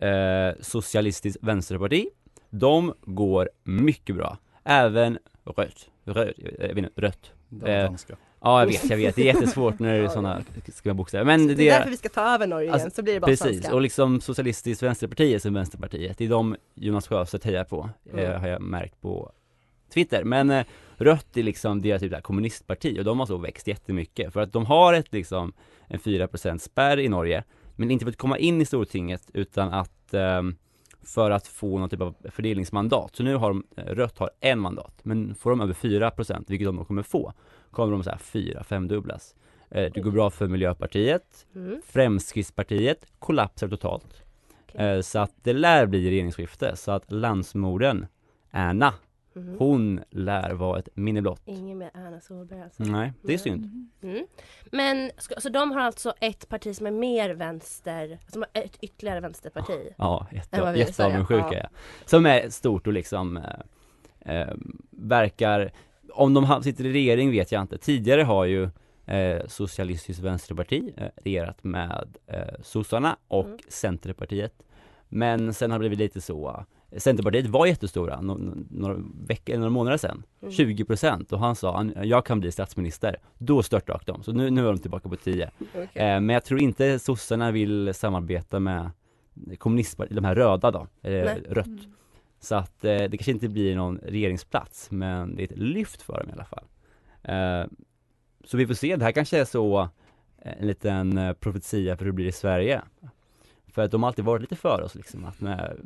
eh, 0.00 0.08
Socialistiskt 0.60 1.38
Vänsterparti, 1.42 2.06
de 2.50 2.94
går 3.02 3.50
mycket 3.64 4.16
bra. 4.16 4.38
Även 4.64 5.18
rött, 5.44 5.88
rött, 6.04 6.34
jag 6.58 6.68
vet 6.68 6.78
inte, 6.78 6.90
rött. 7.00 7.32
Det 7.48 7.62
var 7.66 7.68
Eh, 7.72 7.84
danska. 7.84 8.16
Ja, 8.40 8.60
jag 8.60 8.66
vet, 8.66 8.90
jag 8.90 8.96
vet. 8.96 9.16
Det 9.16 9.22
är 9.22 9.26
jättesvårt 9.34 9.78
när 9.78 9.98
det 9.98 10.04
är 10.04 10.08
sådana 10.08 10.42
skriva 10.74 10.94
bokstäver. 10.94 11.24
Men 11.24 11.46
Det 11.46 11.52
är 11.52 11.56
därför 11.78 11.90
vi 11.90 11.96
ska 11.96 12.08
ta 12.08 12.34
över 12.34 12.46
Norge 12.46 12.62
igen, 12.64 12.74
Alltså, 12.74 12.90
så 12.90 13.02
blir 13.02 13.14
det 13.14 13.20
bara 13.20 13.26
Precis, 13.26 13.46
svenska. 13.46 13.74
och 13.74 13.80
liksom 13.80 14.20
Socialistiskt 14.20 14.82
Vänsterpartiet 14.82 15.42
som 15.42 15.54
Vänsterpartiet, 15.54 16.18
det 16.18 16.24
är 16.24 16.28
de 16.28 16.56
Jonas 16.74 17.08
Sjöstedt 17.08 17.44
hejar 17.44 17.64
på, 17.64 17.90
eh, 18.14 18.24
Mm. 18.24 18.40
har 18.40 18.48
jag 18.48 18.62
märkt 18.62 19.00
på 19.00 19.32
Twitter. 19.94 20.24
Men 20.24 20.50
eh, 20.50 20.64
Rött 20.96 21.36
är 21.36 21.42
liksom 21.42 21.82
deras 21.82 22.00
typ 22.02 22.10
där 22.10 22.20
kommunistparti 22.20 22.98
och 23.00 23.04
de 23.04 23.18
har 23.18 23.26
så 23.26 23.36
växt 23.36 23.66
jättemycket 23.66 24.32
för 24.32 24.40
att 24.40 24.52
de 24.52 24.66
har 24.66 24.94
ett 24.94 25.12
liksom 25.12 25.52
en 25.88 25.98
4% 25.98 26.58
spärr 26.62 26.98
i 26.98 27.08
Norge, 27.08 27.44
men 27.76 27.90
inte 27.90 28.04
för 28.04 28.10
att 28.12 28.18
komma 28.18 28.38
in 28.38 28.60
i 28.60 28.64
Stortinget 28.64 29.30
utan 29.34 29.72
att 29.72 30.14
ehm, 30.14 30.56
för 31.04 31.30
att 31.30 31.46
få 31.46 31.78
någon 31.78 31.88
typ 31.90 32.00
av 32.00 32.14
fördelningsmandat. 32.30 33.16
Så 33.16 33.22
nu 33.22 33.36
har 33.36 33.48
de, 33.48 33.64
eh, 33.76 33.84
Rött 33.84 34.18
har 34.18 34.30
en 34.40 34.58
mandat, 34.58 35.00
men 35.02 35.34
får 35.34 35.50
de 35.50 35.60
över 35.60 35.74
4%, 35.74 36.50
vilket 36.50 36.66
de 36.68 36.76
då 36.76 36.84
kommer 36.84 37.02
få, 37.02 37.32
kommer 37.70 37.92
de 37.92 38.02
så 38.04 38.10
här 38.10 38.18
4-5 38.18 38.88
dubblas. 38.88 39.34
Eh, 39.70 39.92
det 39.94 40.00
går 40.00 40.10
bra 40.10 40.30
för 40.30 40.46
Miljöpartiet, 40.48 41.46
Mm. 41.54 41.82
Fremskrittspartiet 41.86 43.06
kollapsar 43.18 43.68
totalt. 43.68 44.22
Eh, 44.74 45.00
så 45.00 45.18
att 45.18 45.32
det 45.42 45.52
lär 45.52 45.86
bli 45.86 46.10
regeringsskifte, 46.10 46.76
så 46.76 46.90
att 46.92 47.12
landsmorden 47.12 48.06
Erna, 48.50 48.94
Mhm. 49.34 49.56
hon 49.58 50.00
lär 50.10 50.52
vara 50.52 50.78
ett 50.78 50.88
minne 50.94 51.22
blott. 51.22 51.42
Ingen 51.44 51.78
med 51.78 51.90
Erna 51.94 52.20
Solberg 52.20 52.62
alltså. 52.62 52.82
Nej, 52.82 53.12
det 53.22 53.34
är 53.34 53.38
synd. 53.38 53.88
Mm. 54.02 54.26
Men 54.72 55.10
ska, 55.18 55.40
så 55.40 55.48
de 55.48 55.72
har 55.72 55.80
alltså 55.80 56.14
ett 56.20 56.48
parti 56.48 56.76
som 56.76 56.86
är 56.86 56.90
mer 56.90 57.30
vänster, 57.30 58.18
som 58.28 58.42
har 58.52 58.62
ett 58.62 58.76
ytterligare 58.80 59.20
vänsterparti? 59.20 59.92
Ja, 59.98 60.26
jätte, 60.32 60.74
jätteavundsjuka 60.76 61.48
Ja. 61.52 61.60
ja. 61.62 61.68
Som 62.04 62.26
är 62.26 62.48
stort 62.50 62.86
och 62.86 62.92
liksom 62.92 63.36
eh, 63.36 64.40
eh, 64.40 64.54
verkar, 64.90 65.72
om 66.12 66.34
de 66.34 66.62
sitter 66.62 66.86
i 66.86 66.92
regering 66.92 67.30
vet 67.30 67.52
jag 67.52 67.62
inte. 67.62 67.78
Tidigare 67.78 68.22
har 68.22 68.44
ju 68.44 68.68
eh, 69.06 69.46
Socialistiskt 69.46 70.22
Vänsterparti 70.22 70.92
eh, 70.96 71.08
regerat 71.24 71.64
med 71.64 72.16
eh, 72.26 72.38
sossarna 72.62 73.16
och 73.28 73.46
Mm. 73.46 73.58
Centerpartiet. 73.68 74.62
Men 75.08 75.54
sen 75.54 75.70
har 75.70 75.78
det 75.78 75.80
blivit 75.80 75.98
lite 75.98 76.20
så 76.20 76.64
Centerpartiet 76.96 77.46
var 77.46 77.66
jättestora 77.66 78.20
några 78.20 78.96
veckor, 79.26 79.56
några 79.56 79.70
månader 79.70 79.96
sedan. 79.96 80.22
Mm. 80.42 80.54
20% 80.54 81.32
och 81.32 81.38
han 81.38 81.56
sa 81.56 81.84
jag 82.02 82.26
kan 82.26 82.40
bli 82.40 82.52
statsminister. 82.52 83.16
Då 83.38 83.62
störtdök 83.62 84.06
de, 84.06 84.22
så 84.22 84.32
nu, 84.32 84.50
nu 84.50 84.60
är 84.60 84.72
de 84.72 84.78
tillbaka 84.78 85.08
på 85.08 85.16
10. 85.16 85.50
Okej. 85.60 85.88
Eh, 85.94 86.20
men 86.20 86.28
jag 86.28 86.44
tror 86.44 86.60
inte 86.60 86.98
sossarna 86.98 87.50
vill 87.50 87.94
samarbeta 87.94 88.60
med 88.60 88.90
kommunistpartiet, 89.58 90.16
de 90.16 90.24
här 90.24 90.34
röda 90.34 90.70
då, 90.70 90.86
eh, 91.02 91.36
rött. 91.48 91.88
Så 92.40 92.54
att 92.54 92.84
eh, 92.84 92.96
det 92.96 93.16
kanske 93.16 93.30
inte 93.30 93.48
blir 93.48 93.76
någon 93.76 93.98
regeringsplats, 93.98 94.90
men 94.90 95.36
det 95.36 95.42
är 95.42 95.44
ett 95.44 95.58
lyft 95.58 96.02
för 96.02 96.20
dem 96.20 96.28
i 96.28 96.32
alla 96.32 96.44
fall. 96.44 96.64
Eh, 97.22 97.70
så 98.44 98.56
vi 98.56 98.66
får 98.66 98.74
se, 98.74 98.96
det 98.96 99.04
här 99.04 99.12
kanske 99.12 99.38
är 99.38 99.44
så 99.44 99.88
en 100.38 100.66
liten 100.66 101.34
profetia 101.40 101.96
för 101.96 102.04
hur 102.04 102.12
det 102.12 102.16
blir 102.16 102.26
i 102.26 102.32
Sverige. 102.32 102.82
För 103.68 103.82
att 103.82 103.90
de 103.90 104.02
har 104.02 104.08
alltid 104.08 104.24
varit 104.24 104.40
lite 104.40 104.56
för 104.56 104.82
oss 104.82 104.94
liksom, 104.94 105.24
att 105.24 105.40
med 105.40 105.76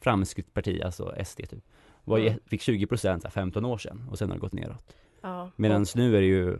deras 0.00 0.04
framskrittsparti, 0.04 0.82
alltså 0.82 1.14
SD 1.24 1.40
typ, 1.50 1.64
var, 2.04 2.18
Mm. 2.18 2.38
fick 2.46 2.60
20% 2.62 3.20
så 3.22 3.28
här 3.28 3.30
15 3.30 3.64
år 3.64 3.78
sedan 3.78 4.08
och 4.10 4.18
sen 4.18 4.28
har 4.28 4.36
det 4.36 4.40
gått 4.40 4.52
neråt. 4.52 4.94
Ja. 5.20 5.50
Medan 5.56 5.86
nu 5.94 6.16
är 6.16 6.20
det 6.20 6.26
ju 6.26 6.58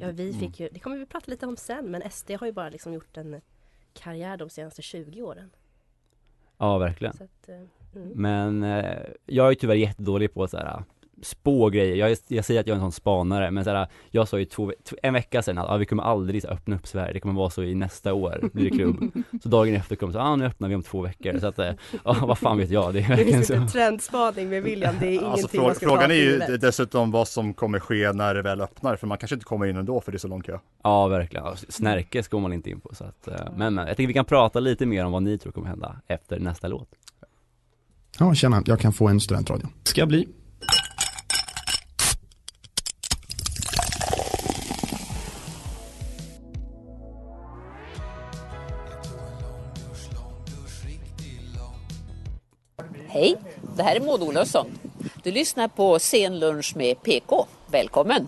Ja, 0.00 0.10
vi 0.10 0.28
Mm. 0.28 0.40
fick 0.40 0.60
ju, 0.60 0.68
det 0.72 0.80
kommer 0.80 0.96
vi 0.98 1.06
prata 1.06 1.30
lite 1.30 1.46
om 1.46 1.56
sen, 1.56 1.90
men 1.90 2.02
SD 2.10 2.30
har 2.30 2.46
ju 2.46 2.52
bara 2.52 2.68
liksom 2.68 2.92
gjort 2.92 3.16
en 3.16 3.40
karriär 3.92 4.36
de 4.36 4.50
senaste 4.50 4.82
20 4.82 5.22
åren. 5.22 5.50
Ja, 6.58 6.78
verkligen. 6.78 7.14
Att, 7.14 7.48
eh, 7.48 7.54
mm. 7.56 8.08
Men 8.14 8.62
eh, 8.62 8.98
jag 9.26 9.50
är 9.50 9.54
tyvärr 9.54 9.74
jättedålig 9.74 10.34
på 10.34 10.48
så 10.48 10.56
här 10.56 10.84
spå 11.22 11.68
grejer, 11.70 11.96
jag, 11.96 12.16
jag 12.28 12.44
säger 12.44 12.60
att 12.60 12.66
jag 12.66 12.74
är 12.74 12.78
en 12.78 12.84
sån 12.84 12.92
spanare 12.92 13.50
men 13.50 13.64
såhär, 13.64 13.86
jag 14.10 14.28
sa 14.28 14.38
ju 14.38 14.44
två, 14.44 14.72
en 15.02 15.14
vecka 15.14 15.42
sedan 15.42 15.58
att 15.58 15.66
ja, 15.68 15.76
vi 15.76 15.86
kommer 15.86 16.02
aldrig 16.02 16.42
så, 16.42 16.48
här, 16.48 16.54
öppna 16.54 16.76
upp 16.76 16.86
Sverige, 16.86 17.12
det 17.12 17.20
kommer 17.20 17.34
vara 17.34 17.50
så 17.50 17.62
i 17.62 17.74
nästa 17.74 18.14
år, 18.14 18.50
blir 18.52 18.70
det 18.70 18.76
klubb. 18.76 19.12
Så 19.42 19.48
dagen 19.48 19.74
efter 19.74 19.96
kom 19.96 20.12
så, 20.12 20.18
ah, 20.18 20.36
nu 20.36 20.44
öppnar 20.46 20.68
vi 20.68 20.74
om 20.74 20.82
två 20.82 21.00
veckor. 21.02 21.38
Så 21.38 21.46
att, 21.46 21.58
eh, 21.58 21.72
ja 22.04 22.16
vad 22.26 22.38
fan 22.38 22.58
vet 22.58 22.70
jag, 22.70 22.94
det 22.94 22.98
är 22.98 23.02
Det 23.02 23.08
verkligen 23.08 23.32
finns 23.34 23.46
så. 23.46 23.54
lite 23.54 23.72
trendspaning 23.72 24.48
med 24.48 24.62
William, 24.62 24.94
det 25.00 25.06
är 25.06 25.10
ingenting 25.10 25.30
Alltså, 25.30 25.56
man 25.60 25.70
frå- 25.70 25.74
ska 25.74 25.86
frågan 25.86 26.08
ta 26.08 26.14
är 26.14 26.18
ju 26.18 26.30
givet. 26.30 26.60
dessutom 26.60 27.10
vad 27.10 27.28
som 27.28 27.54
kommer 27.54 27.78
ske 27.80 28.12
när 28.12 28.34
det 28.34 28.42
väl 28.42 28.60
öppnar, 28.60 28.96
för 28.96 29.06
man 29.06 29.18
kanske 29.18 29.34
inte 29.34 29.44
kommer 29.46 29.66
in 29.66 29.76
ändå 29.76 30.00
för 30.00 30.12
det 30.12 30.16
är 30.16 30.18
så 30.18 30.28
lång 30.28 30.42
kö. 30.42 30.58
Ja 30.82 31.06
verkligen, 31.08 31.44
Ja, 31.46 31.54
Snärke 31.68 32.22
ska 32.22 32.38
man 32.38 32.52
inte 32.52 32.70
in 32.70 32.80
på 32.80 32.94
så 32.94 33.04
att, 33.04 33.28
eh, 33.28 33.34
men, 33.56 33.74
men 33.74 33.86
jag 33.86 33.96
tänker 33.96 34.08
vi 34.08 34.14
kan 34.14 34.24
prata 34.24 34.60
lite 34.60 34.86
mer 34.86 35.04
om 35.04 35.12
vad 35.12 35.22
ni 35.22 35.38
tror 35.38 35.52
kommer 35.52 35.68
hända 35.68 35.96
efter 36.06 36.38
nästa 36.40 36.68
låt. 36.68 36.88
Ja, 38.18 38.34
tjena, 38.34 38.62
jag 38.66 38.80
kan 38.80 38.92
få 38.92 39.08
en 39.08 39.20
studentradio. 39.20 39.66
Ska 39.84 40.00
jag 40.00 40.08
bli. 40.08 40.28
Hej, 53.14 53.36
det 53.76 53.82
här 53.82 53.96
är 53.96 54.00
Maud 54.00 54.22
Olofsson. 54.22 54.66
Du 55.22 55.30
lyssnar 55.30 55.68
på 55.68 55.98
Scenlunch 55.98 56.76
med 56.76 57.02
PK. 57.02 57.46
Välkommen! 57.66 58.26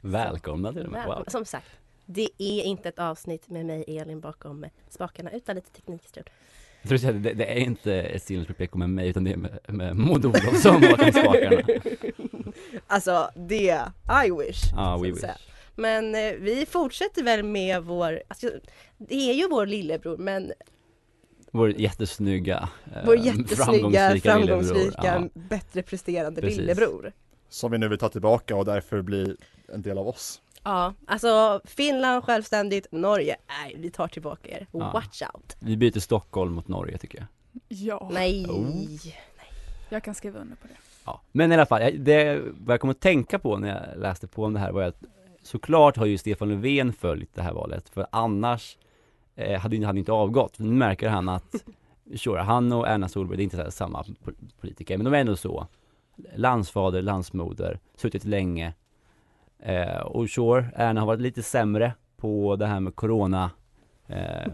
Välkomna 0.00 0.72
till 0.72 0.86
och 0.86 0.92
med, 0.92 1.00
wow. 1.00 1.08
Välkommen. 1.08 1.30
Som 1.30 1.44
sagt, 1.44 1.66
det 2.06 2.28
är 2.38 2.62
inte 2.62 2.88
ett 2.88 2.98
avsnitt 2.98 3.48
med 3.48 3.66
mig 3.66 3.84
Elin 3.88 4.20
bakom 4.20 4.66
spakarna 4.88 5.30
utan 5.30 5.56
lite 5.56 5.70
teknikstrul. 5.70 6.30
Jag 6.82 6.88
tror 6.88 7.10
att 7.10 7.22
det, 7.22 7.32
det 7.32 7.52
är 7.52 7.58
inte 7.58 7.94
ett 7.94 8.22
Stilens 8.22 8.48
med 8.48 8.56
PK 8.56 8.78
med 8.78 8.90
mig 8.90 9.08
utan 9.08 9.24
det 9.24 9.32
är 9.32 9.36
med, 9.36 9.58
med 9.68 9.96
Maud 9.96 10.26
Olofsson 10.26 10.80
bakom 10.80 11.12
spakarna 11.12 11.62
Alltså 12.86 13.30
det, 13.34 13.80
I 14.26 14.30
wish. 14.30 14.62
Ja, 14.76 14.96
så 14.98 15.04
we 15.04 15.10
wish. 15.10 15.20
säga. 15.20 15.36
Men 15.74 16.14
eh, 16.14 16.32
vi 16.32 16.66
fortsätter 16.66 17.22
väl 17.22 17.42
med 17.42 17.82
vår, 17.82 18.22
alltså, 18.28 18.50
det 18.98 19.30
är 19.30 19.34
ju 19.34 19.48
vår 19.48 19.66
lillebror 19.66 20.16
men 20.16 20.52
Vår 21.58 21.80
jättesnygga, 21.80 22.68
eh, 22.94 23.02
vår 23.06 23.16
jättesnygga, 23.16 24.16
framgångsrika, 24.20 25.00
Ja. 25.04 25.28
bättre 25.34 25.82
presterande 25.82 26.40
Precis. 26.40 26.58
lillebror. 26.58 27.12
Som 27.48 27.70
vi 27.72 27.78
nu 27.78 27.88
vill 27.88 27.98
ta 27.98 28.08
tillbaka 28.08 28.56
och 28.56 28.64
därför 28.64 29.02
bli 29.02 29.36
en 29.74 29.82
del 29.82 29.98
av 29.98 30.08
oss. 30.08 30.40
Ja, 30.62 30.94
alltså 31.06 31.60
Finland 31.64 32.24
självständigt, 32.24 32.86
Norge, 32.92 33.36
nej 33.62 33.76
vi 33.78 33.90
tar 33.90 34.08
tillbaka 34.08 34.48
er. 34.50 34.66
Ja. 34.72 34.90
Watch 34.92 35.22
out. 35.34 35.56
Vi 35.60 35.76
byter 35.76 35.98
Stockholm 36.00 36.52
mot 36.54 36.68
Norge 36.68 36.98
tycker 36.98 37.18
jag 37.18 37.26
Ja, 37.68 38.10
Nej. 38.12 38.46
Oh. 38.46 38.86
jag 39.88 40.02
kan 40.04 40.14
skriva 40.14 40.38
under 40.40 40.56
på 40.56 40.66
det. 40.66 40.74
Ja, 41.04 41.20
men 41.32 41.52
i 41.52 41.54
alla 41.54 41.66
fall, 41.66 41.82
jag- 41.82 42.00
det, 42.00 42.40
vad 42.58 42.72
jag 42.74 42.80
kom 42.80 42.90
att 42.90 43.00
tänka 43.00 43.38
på 43.38 43.58
när 43.58 43.68
jag 43.68 44.00
läste 44.00 44.26
på 44.26 44.44
om 44.44 44.52
det 44.52 44.60
här 44.60 44.72
var 44.72 44.82
att 44.82 45.02
såklart 45.42 45.96
har 45.96 46.06
ju 46.06 46.18
Stefan 46.18 46.48
Löfven 46.48 46.92
följt 46.92 47.34
det 47.34 47.42
här 47.42 47.52
valet, 47.52 47.88
för 47.88 48.06
annars 48.12 48.76
eh, 49.38 49.60
hade 49.60 49.86
hade 49.86 49.98
inte 49.98 50.12
avgått. 50.12 50.58
Nu 50.58 50.72
märker 50.72 51.08
han 51.08 51.28
att, 51.28 51.64
sure, 52.16 52.40
han 52.40 52.72
och 52.72 52.88
Erna 52.88 53.08
Solberg, 53.08 53.36
det 53.36 53.42
är 53.42 53.44
inte 53.44 53.70
samma 53.70 54.02
po- 54.02 54.50
politiker, 54.60 54.96
men 54.96 55.04
de 55.04 55.14
är 55.14 55.18
ändå 55.18 55.36
så. 55.36 55.66
Landsfader, 56.34 57.02
landsmoder, 57.02 57.78
suttit 57.96 58.24
länge. 58.24 58.74
Eh, 59.58 60.00
och 60.00 60.30
sure, 60.30 60.70
Erna 60.74 61.00
har 61.00 61.06
varit 61.06 61.20
lite 61.20 61.42
sämre 61.42 61.92
på 62.16 62.56
det 62.56 62.66
här 62.66 62.80
med 62.80 62.96
corona 62.96 63.50
eh, 64.06 64.52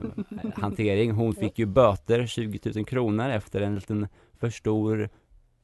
hantering. 0.55 1.11
Hon 1.11 1.35
fick 1.35 1.59
ju 1.59 1.67
böter, 1.67 2.27
20 2.27 2.61
000 2.75 2.85
kronor 2.85 3.29
efter 3.29 3.61
en 3.61 3.75
liten 3.75 4.09
för 4.39 4.51
stor 4.51 5.09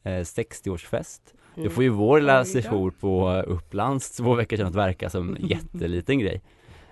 eh, 0.03 0.11
60-årsfest. 0.11 1.21
Mm. 1.55 1.69
Då 1.69 1.75
får 1.75 1.83
ju 1.83 1.89
vår 1.89 2.21
lilla 2.21 2.45
session 2.45 2.93
på 3.01 3.43
Upplands 3.47 4.17
två 4.17 4.35
veckor 4.35 4.57
sedan 4.57 4.67
att 4.67 4.75
verka 4.75 5.11
som 5.11 5.37
en 5.37 5.47
jätteliten 5.47 6.19
grej. 6.19 6.43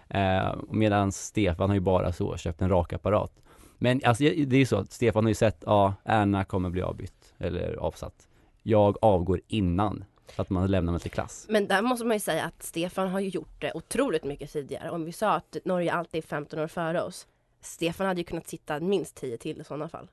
Eh, 0.08 0.54
Medan 0.70 1.12
Stefan 1.12 1.70
har 1.70 1.74
ju 1.74 1.80
bara 1.80 2.12
så 2.12 2.36
köpt 2.36 2.62
en 2.62 2.68
rakapparat. 2.68 3.32
Men 3.78 4.00
alltså 4.04 4.24
det 4.24 4.56
är 4.56 4.58
ju 4.58 4.66
så 4.66 4.76
att 4.76 4.92
Stefan 4.92 5.24
har 5.24 5.28
ju 5.28 5.34
sett, 5.34 5.62
ja, 5.66 5.94
Erna 6.04 6.44
kommer 6.44 6.70
bli 6.70 6.82
avbytt 6.82 7.34
eller 7.38 7.76
avsatt. 7.76 8.28
Jag 8.62 8.96
avgår 9.02 9.40
innan, 9.48 10.04
så 10.36 10.42
att 10.42 10.50
man 10.50 10.70
lämnar 10.70 10.92
mig 10.92 11.00
till 11.00 11.10
klass. 11.10 11.46
Men 11.48 11.66
där 11.66 11.82
måste 11.82 12.06
man 12.06 12.16
ju 12.16 12.20
säga 12.20 12.44
att 12.44 12.62
Stefan 12.62 13.08
har 13.08 13.20
ju 13.20 13.28
gjort 13.28 13.60
det 13.60 13.72
otroligt 13.74 14.24
mycket 14.24 14.52
tidigare. 14.52 14.90
Om 14.90 15.04
vi 15.04 15.12
sa 15.12 15.34
att 15.34 15.56
Norge 15.64 15.92
alltid 15.92 16.24
är 16.24 16.26
15 16.28 16.58
år 16.58 16.66
före 16.66 17.02
oss. 17.02 17.26
Stefan 17.60 18.06
hade 18.06 18.20
ju 18.20 18.24
kunnat 18.24 18.48
sitta 18.48 18.80
minst 18.80 19.16
10 19.16 19.38
till 19.38 19.60
i 19.60 19.64
sådana 19.64 19.88
fall. 19.88 20.08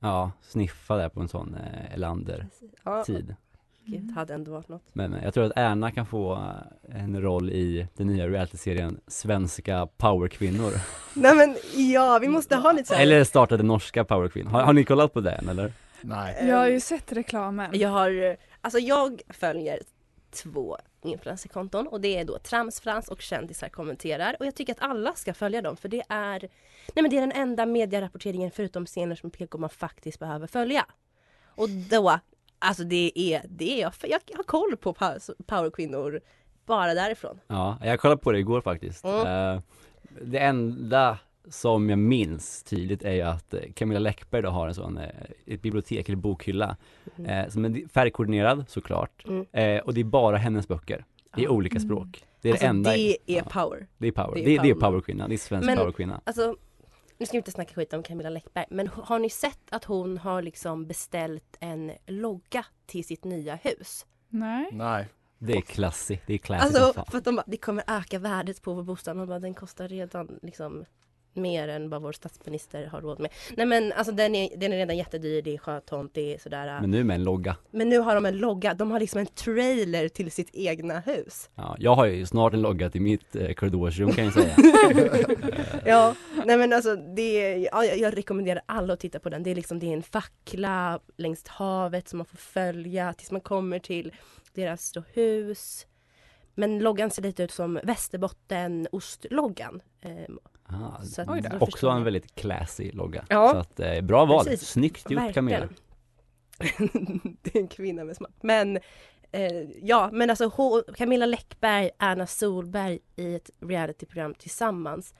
Ja, 0.00 0.32
sniffa 0.42 0.96
där 0.96 1.08
på 1.08 1.20
en 1.20 1.28
sån 1.28 1.54
eh, 1.54 1.94
Elander-tid. 1.94 2.70
Ja, 2.84 3.04
Gud, 3.90 4.10
hade 4.10 4.34
ändå 4.34 4.52
varit 4.52 4.68
något. 4.68 4.82
Men 4.92 5.14
eh, 5.14 5.24
jag 5.24 5.34
tror 5.34 5.44
att 5.44 5.52
Erna 5.56 5.90
kan 5.90 6.06
få 6.06 6.32
eh, 6.32 7.04
en 7.04 7.22
roll 7.22 7.50
i 7.50 7.86
den 7.96 8.06
nya 8.06 8.28
realityserien 8.28 9.00
Svenska 9.06 9.86
powerkvinnor. 9.96 10.72
Nej 11.14 11.34
men 11.34 11.56
ja, 11.92 12.18
vi 12.18 12.28
måste 12.28 12.56
ha 12.56 12.72
lite 12.72 12.88
så 12.88 12.94
här. 12.94 13.02
Eller 13.02 13.24
startade 13.24 13.62
norska 13.62 14.04
powerkvinnor. 14.04 14.50
Har, 14.50 14.62
har 14.62 14.72
ni 14.72 14.84
kollat 14.84 15.12
på 15.12 15.20
den 15.20 15.48
eller? 15.48 15.72
Nej. 16.00 16.48
Jag 16.48 16.56
har 16.56 16.68
ju 16.68 16.80
sett 16.80 17.12
reklamen. 17.12 17.70
Jag 17.72 17.88
har, 17.88 18.36
alltså 18.60 18.78
jag 18.78 19.22
följer 19.28 19.78
två 20.30 20.76
influencerkonton 21.02 21.86
och 21.86 22.00
det 22.00 22.18
är 22.18 22.24
då 22.24 22.38
Tramsfrans 22.38 23.08
och 23.08 23.20
Kändisar 23.20 23.68
kommenterar 23.68 24.36
och 24.40 24.46
jag 24.46 24.54
tycker 24.54 24.72
att 24.72 24.82
alla 24.82 25.12
ska 25.14 25.34
följa 25.34 25.62
dem 25.62 25.76
för 25.76 25.88
det 25.88 26.02
är 26.08 26.48
Nej 26.94 27.02
men 27.02 27.10
det 27.10 27.16
är 27.16 27.20
den 27.20 27.32
enda 27.32 27.66
medierapporteringen 27.66 28.50
förutom 28.50 28.86
scener 28.86 29.14
som 29.14 29.30
PK 29.30 29.58
man 29.58 29.70
faktiskt 29.70 30.18
behöver 30.18 30.46
följa. 30.46 30.86
Och 31.54 31.68
då, 31.68 32.18
alltså 32.60 32.84
det 32.84 33.12
är, 33.14 33.42
det 33.48 33.72
är 33.72 33.80
jag, 33.80 33.92
jag 34.28 34.36
har 34.36 34.42
koll 34.44 34.76
på 34.76 34.92
power- 34.94 35.34
powerkvinnor 35.46 36.20
bara 36.66 36.94
därifrån. 36.94 37.38
Ja, 37.46 37.78
jag 37.84 38.00
kollade 38.00 38.20
på 38.20 38.32
det 38.32 38.38
igår 38.38 38.60
faktiskt. 38.60 39.04
Mm. 39.04 39.26
Eh, 39.56 39.60
det 40.22 40.38
enda 40.38 41.18
som 41.48 41.90
jag 41.90 41.98
minns 41.98 42.62
tydligt 42.62 43.02
är 43.02 43.12
ju 43.12 43.22
att 43.22 43.54
eh, 43.54 43.60
Camilla 43.74 44.00
Läckberg 44.00 44.42
då 44.42 44.48
har 44.50 44.68
en 44.68 44.74
sån, 44.74 44.98
eh, 44.98 45.08
ett 45.46 45.62
bibliotek 45.62 46.08
eller 46.08 46.16
bokhylla 46.16 46.76
eh, 47.26 47.48
som 47.48 47.64
är 47.64 47.88
färgkoordinerad 47.88 48.64
såklart. 48.68 49.24
Mm. 49.26 49.80
Och 49.84 49.94
det 49.94 50.00
är 50.00 50.04
bara 50.04 50.36
hennes 50.36 50.68
böcker 50.68 51.04
i 51.36 51.42
Ja. 51.44 51.50
olika 51.50 51.80
språk. 51.80 52.24
Det 52.40 52.48
är 52.48 52.52
alltså 52.52 52.64
det 52.66 52.70
enda. 52.70 52.90
det 52.90 52.98
är 53.10 53.16
ja, 53.26 53.42
power. 53.44 53.86
det 53.98 54.08
är 54.08 54.12
power. 54.12 54.34
det 54.34 54.42
Det 54.44 54.50
är 54.50 54.58
är, 54.58 54.62
det 54.62 54.70
är 54.70 54.74
power. 54.74 54.90
powerkvinna, 54.90 55.28
det 55.28 55.34
är 55.34 55.38
svensk 55.38 55.76
powerkvinna. 55.76 56.20
Alltså, 56.24 56.56
nu 57.20 57.26
ska 57.26 57.32
vi 57.32 57.38
inte 57.38 57.50
snacka 57.50 57.74
skit 57.74 57.92
om 57.92 58.02
Camilla 58.02 58.30
Läckberg, 58.30 58.66
men 58.70 58.88
har 58.88 59.18
ni 59.18 59.30
sett 59.30 59.60
att 59.70 59.84
hon 59.84 60.18
har 60.18 60.42
liksom 60.42 60.86
beställt 60.86 61.56
en 61.60 61.92
logga 62.06 62.66
till 62.86 63.04
sitt 63.04 63.24
nya 63.24 63.54
hus? 63.54 64.06
Nej. 64.28 64.68
Nej. 64.72 65.08
Det 65.38 65.52
är 65.52 65.60
klassiskt, 65.60 66.22
det 66.26 66.34
är 66.34 66.38
som 66.38 66.54
Alltså 66.54 67.04
för 67.10 67.18
att 67.18 67.24
de 67.24 67.36
bara, 67.36 67.44
det 67.46 67.56
kommer 67.56 67.84
öka 67.86 68.18
värdet 68.18 68.62
på 68.62 68.74
vår 68.74 68.82
bostad. 68.82 69.16
Man 69.16 69.26
bara, 69.26 69.38
den 69.38 69.54
kostar 69.54 69.88
redan 69.88 70.38
liksom 70.42 70.84
mer 71.32 71.68
än 71.68 71.90
vad 71.90 72.02
vår 72.02 72.12
statsminister 72.12 72.86
har 72.86 73.00
råd 73.00 73.20
med. 73.20 73.30
Nej 73.56 73.66
men 73.66 73.92
alltså 73.92 74.12
den 74.12 74.34
är, 74.34 74.56
den 74.56 74.72
är 74.72 74.76
redan 74.76 74.96
jättedyr, 74.96 75.42
det 75.42 75.54
är 75.54 75.58
sjötomt, 75.58 76.14
det 76.14 76.34
är 76.34 76.38
sådär. 76.38 76.80
Men 76.80 76.90
nu 76.90 77.04
med 77.04 77.14
en 77.14 77.24
logga. 77.24 77.56
Men 77.70 77.88
nu 77.88 77.98
har 77.98 78.14
de 78.14 78.26
en 78.26 78.36
logga, 78.38 78.74
de 78.74 78.90
har 78.90 79.00
liksom 79.00 79.20
en 79.20 79.26
trailer 79.26 80.08
till 80.08 80.30
sitt 80.30 80.50
egna 80.52 81.00
hus. 81.00 81.50
Ja, 81.54 81.76
jag 81.78 81.94
har 81.94 82.06
ju 82.06 82.26
snart 82.26 82.54
en 82.54 82.62
logga 82.62 82.90
till 82.90 83.02
mitt 83.02 83.36
eh, 83.36 83.52
korridorsrum 83.52 84.12
kan 84.12 84.24
jag 84.24 84.34
säga. 84.34 84.54
Ja, 85.84 86.14
nej 86.46 86.56
men 86.58 86.72
alltså 86.72 86.96
det 86.96 87.56
ja, 87.72 87.84
jag- 87.84 88.16
rekommenderar 88.16 88.62
alla 88.66 88.92
att 88.92 89.00
titta 89.00 89.18
på 89.18 89.28
den. 89.28 89.42
Det 89.42 89.50
är 89.50 89.54
liksom, 89.54 89.78
det 89.78 89.86
är 89.86 89.92
en 89.92 90.02
fackla 90.02 91.00
längs 91.16 91.48
havet 91.48 92.08
som 92.08 92.16
man 92.16 92.26
får 92.26 92.36
följa 92.36 93.12
tills 93.12 93.30
man 93.30 93.40
kommer 93.40 93.78
till 93.78 94.14
deras 94.54 94.92
då 94.92 95.02
hus. 95.12 95.86
Men 96.54 96.78
loggan 96.78 97.10
ser 97.10 97.22
lite 97.22 97.42
ut 97.42 97.50
som 97.50 97.80
Västerbotten 97.84 98.88
ostloggan. 98.92 99.82
Ehm, 100.02 100.38
Ah, 100.72 101.02
Så 101.02 101.22
att 101.22 101.28
då 101.28 101.56
också 101.60 101.88
en 101.88 102.04
väldigt 102.04 102.34
classy 102.34 102.90
logga. 102.92 103.24
Ja. 103.28 103.50
Så 103.52 103.56
att, 103.56 103.80
eh, 103.80 104.00
bra 104.00 104.24
val, 104.24 104.44
Precis. 104.44 104.68
snyggt 104.68 105.10
gjort 105.10 105.34
Camilla. 105.34 105.68
Det 107.42 107.54
är 107.54 107.60
en 107.60 107.68
kvinna 107.68 108.04
med 108.04 108.16
smak. 108.16 108.30
Men 108.40 108.76
eh, 109.32 109.42
ja, 109.82 110.10
men 110.12 110.30
alltså 110.30 110.48
H- 110.48 110.82
Camilla 110.96 111.26
Läckberg, 111.26 111.90
Erna 111.98 112.26
Solberg 112.26 112.98
i 113.16 113.34
ett 113.34 113.50
realityprogram 113.60 114.34
tillsammans. 114.34 115.14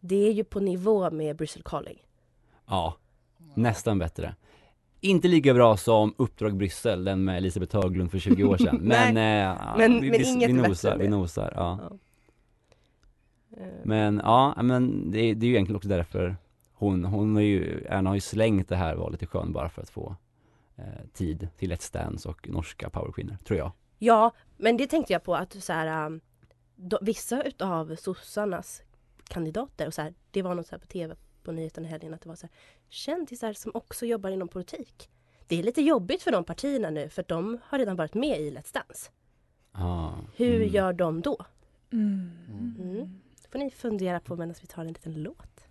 Det 0.00 0.28
är 0.28 0.32
ju 0.32 0.44
på 0.44 0.60
nivå 0.60 1.10
med 1.10 1.36
Bryssel 1.36 1.62
Calling. 1.62 1.98
Ja, 2.68 2.94
nästan 3.54 3.98
bättre. 3.98 4.34
Inte 5.00 5.28
lika 5.28 5.54
bra 5.54 5.76
som 5.76 6.14
Uppdrag 6.18 6.56
Bryssel, 6.56 7.04
den 7.04 7.24
med 7.24 7.36
Elisabeth 7.36 7.76
Höglund 7.76 8.10
för 8.10 8.18
20 8.18 8.44
år 8.44 8.56
sedan. 8.56 8.76
Men, 8.82 9.08
eh, 9.08 9.76
Men- 9.78 10.00
vi, 10.00 10.10
men 10.10 10.18
vi, 10.20 10.28
inget 10.28 10.50
vi 10.50 10.54
bättre 10.54 10.68
nosar, 10.68 10.92
än 10.92 10.98
vi 10.98 11.08
nosar, 11.08 11.52
ja. 11.56 11.78
Ja. 11.90 11.96
Eh, 13.56 13.66
Men 13.84 14.20
ja, 14.24 14.62
men 14.62 15.10
det, 15.10 15.18
är- 15.20 15.34
det 15.34 15.46
är 15.46 15.48
ju 15.48 15.54
egentligen 15.54 15.76
också 15.76 15.88
därför 15.88 16.36
hon, 16.72 17.04
hon 17.04 17.34
har 17.34 17.42
ju, 17.42 17.84
Erna 17.88 18.10
har 18.10 18.14
ju 18.14 18.20
slängt 18.20 18.68
det 18.68 18.76
här 18.76 18.94
valet 18.94 19.22
i 19.22 19.26
sjön 19.26 19.52
bara 19.52 19.68
för 19.68 19.82
att 19.82 19.90
få 19.90 20.16
eh, 20.76 20.84
tid 21.12 21.48
till 21.56 21.72
Let's 21.72 21.92
Dance 21.92 22.28
och 22.28 22.48
norska 22.48 22.90
powerkvinnor, 22.90 23.36
tror 23.44 23.58
jag. 23.58 23.72
Ja, 23.98 24.32
men 24.56 24.76
det 24.76 24.86
tänkte 24.86 25.12
jag 25.12 25.22
på 25.24 25.34
att 25.36 25.52
så 25.62 25.72
här, 25.72 26.06
um, 26.06 26.20
då, 26.76 26.98
vissa 27.02 27.42
utav 27.42 27.96
sossarnas 27.96 28.82
kandidater 29.28 29.86
och 29.86 29.94
så 29.94 30.02
här, 30.02 30.14
det 30.30 30.42
var 30.42 30.54
något 30.54 30.66
så 30.66 30.70
här 30.74 30.80
på 30.80 30.86
tv 30.86 31.14
på 31.42 31.52
nyheten 31.52 31.84
i 31.84 31.88
helgen 31.88 32.14
att 32.14 32.20
det 32.20 32.28
var 32.28 32.36
så 32.36 32.46
här 32.46 32.52
kändisar 32.88 33.52
som 33.52 33.70
också 33.74 34.06
jobbar 34.06 34.30
inom 34.30 34.48
politik. 34.48 35.10
Det 35.46 35.58
är 35.58 35.62
lite 35.62 35.82
jobbigt 35.82 36.22
för 36.22 36.32
de 36.32 36.44
partierna 36.44 36.90
nu 36.90 37.08
för 37.08 37.24
de 37.28 37.58
har 37.64 37.78
redan 37.78 37.96
varit 37.96 38.14
med 38.14 38.40
i 38.40 38.50
Let's 38.50 38.74
Dance. 38.74 39.10
Ah, 39.72 40.10
Hur 40.36 40.56
mm. 40.56 40.68
gör 40.74 40.92
de 40.92 41.20
då? 41.20 41.36
Mm. 41.92 42.30
Mm 42.80 43.20
får 43.50 43.58
ni 43.58 43.70
fundera 43.70 44.20
på 44.20 44.36
medan 44.36 44.54
vi 44.60 44.66
tar 44.66 44.82
en 44.82 44.88
liten 44.88 45.22
låt. 45.22 45.66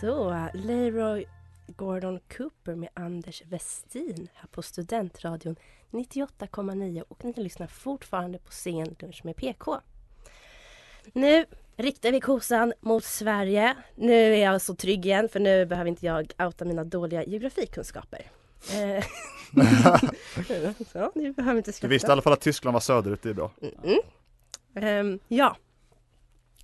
Så, 0.00 0.48
Leroy 0.54 1.24
Gordon 1.66 2.20
Cooper 2.36 2.74
med 2.74 2.88
Anders 2.94 3.42
Westin 3.46 4.28
här 4.34 4.48
på 4.48 4.62
Studentradion 4.62 5.56
98,9 5.90 7.02
och 7.08 7.24
ni 7.24 7.32
lyssnar 7.36 7.66
fortfarande 7.66 8.38
på 8.38 8.52
Sen 8.52 8.96
lunch 8.98 9.24
med 9.24 9.36
PK. 9.36 9.80
Nu 11.12 11.46
riktar 11.76 12.12
vi 12.12 12.20
kosan 12.20 12.72
mot 12.80 13.04
Sverige. 13.04 13.76
Nu 13.94 14.34
är 14.34 14.44
jag 14.44 14.60
så 14.60 14.74
trygg 14.74 15.06
igen 15.06 15.28
för 15.28 15.40
nu 15.40 15.66
behöver 15.66 15.88
inte 15.88 16.06
jag 16.06 16.32
outa 16.38 16.64
mina 16.64 16.84
dåliga 16.84 17.24
geografikunskaper. 17.24 18.30
Eh, 18.74 19.04
så, 20.92 21.12
nu 21.14 21.32
behöver 21.32 21.56
inte 21.56 21.72
Du 21.80 21.88
visste 21.88 22.08
i 22.08 22.12
alla 22.12 22.22
fall 22.22 22.32
att 22.32 22.40
Tyskland 22.40 22.72
var 22.72 22.80
söderut, 22.80 23.22
det 23.22 23.28
är 23.28 23.34
bra. 23.34 23.50
Mm. 23.82 24.00
Ehm, 24.74 25.18
ja. 25.28 25.56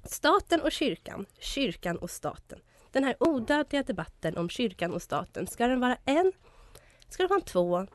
Staten 0.04 0.60
och 0.60 0.72
kyrkan, 0.72 1.26
kyrkan 1.40 1.96
och 1.96 2.10
staten. 2.10 2.58
Den 2.92 3.04
här 3.04 3.16
odödliga 3.20 3.82
debatten 3.82 4.36
om 4.36 4.48
kyrkan 4.48 4.92
och 4.92 5.02
staten, 5.02 5.46
ska 5.46 5.66
den 5.66 5.80
vara 5.80 5.96
en? 6.04 6.32
Ska 7.08 7.22
den 7.22 7.30
vara 7.30 7.40
två? 7.40 7.86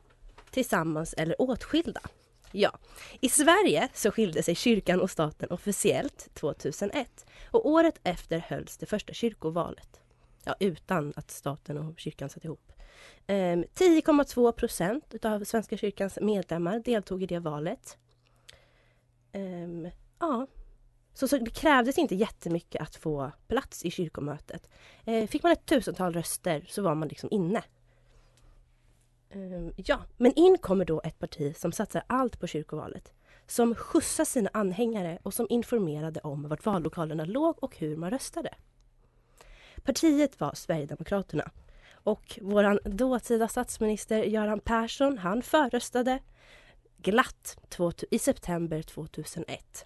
Tillsammans 0.52 1.14
eller 1.14 1.42
åtskilda? 1.42 2.02
Ja, 2.60 2.78
i 3.22 3.30
Sverige 3.30 3.90
så 3.94 4.12
skilde 4.12 4.44
sig 4.44 4.56
kyrkan 4.56 5.02
och 5.02 5.12
staten 5.12 5.50
officiellt 5.52 6.30
2001 6.34 7.26
och 7.52 7.70
året 7.70 8.00
efter 8.04 8.40
hölls 8.40 8.78
det 8.78 8.86
första 8.86 9.14
kyrkovalet. 9.14 10.02
Ja, 10.44 10.56
utan 10.60 11.14
att 11.16 11.32
staten 11.32 11.78
och 11.78 12.00
kyrkan 12.00 12.30
satt 12.30 12.46
ihop. 12.46 12.72
Ehm, 13.28 13.64
10,2 13.64 14.52
procent 14.52 15.26
av 15.26 15.44
Svenska 15.44 15.78
kyrkans 15.78 16.18
medlemmar 16.22 16.80
deltog 16.80 17.24
i 17.24 17.26
det 17.26 17.40
valet. 17.40 17.98
Ehm, 19.32 19.90
ja, 20.20 20.48
så, 21.14 21.28
så 21.28 21.38
det 21.38 21.52
krävdes 21.52 21.98
inte 21.98 22.16
jättemycket 22.16 22.82
att 22.82 22.96
få 22.96 23.32
plats 23.48 23.86
i 23.86 23.92
kyrkomötet. 23.92 24.70
Eh, 25.06 25.28
fick 25.28 25.44
man 25.44 25.52
ett 25.52 25.66
tusental 25.66 26.14
röster 26.14 26.66
så 26.68 26.82
var 26.82 26.96
man 26.96 27.08
liksom 27.08 27.30
inne. 27.32 27.64
Ehm, 29.30 29.74
ja, 29.76 30.00
men 30.18 30.34
in 30.34 30.58
kommer 30.58 30.86
då 30.86 31.02
ett 31.04 31.20
parti 31.20 31.58
som 31.58 31.72
satsar 31.72 32.04
allt 32.08 32.40
på 32.40 32.48
kyrkovalet. 32.48 33.14
Som 33.48 33.76
skjutsar 33.76 34.26
sina 34.26 34.50
anhängare 34.54 35.20
och 35.24 35.34
som 35.34 35.48
informerade 35.50 36.20
om 36.20 36.48
vart 36.48 36.66
vallokalerna 36.66 37.26
låg 37.26 37.64
och 37.64 37.78
hur 37.78 37.96
man 37.96 38.10
röstade. 38.12 38.54
Partiet 39.84 40.40
var 40.40 40.54
Sverigedemokraterna. 40.54 41.52
Och 41.94 42.40
vår 42.42 42.90
dåtida 42.90 43.48
statsminister 43.48 44.24
Göran 44.24 44.60
Persson, 44.60 45.18
han 45.18 45.42
förröstade 45.42 46.20
glatt 46.98 47.58
i 48.12 48.20
september 48.20 48.82
2001 48.82 49.86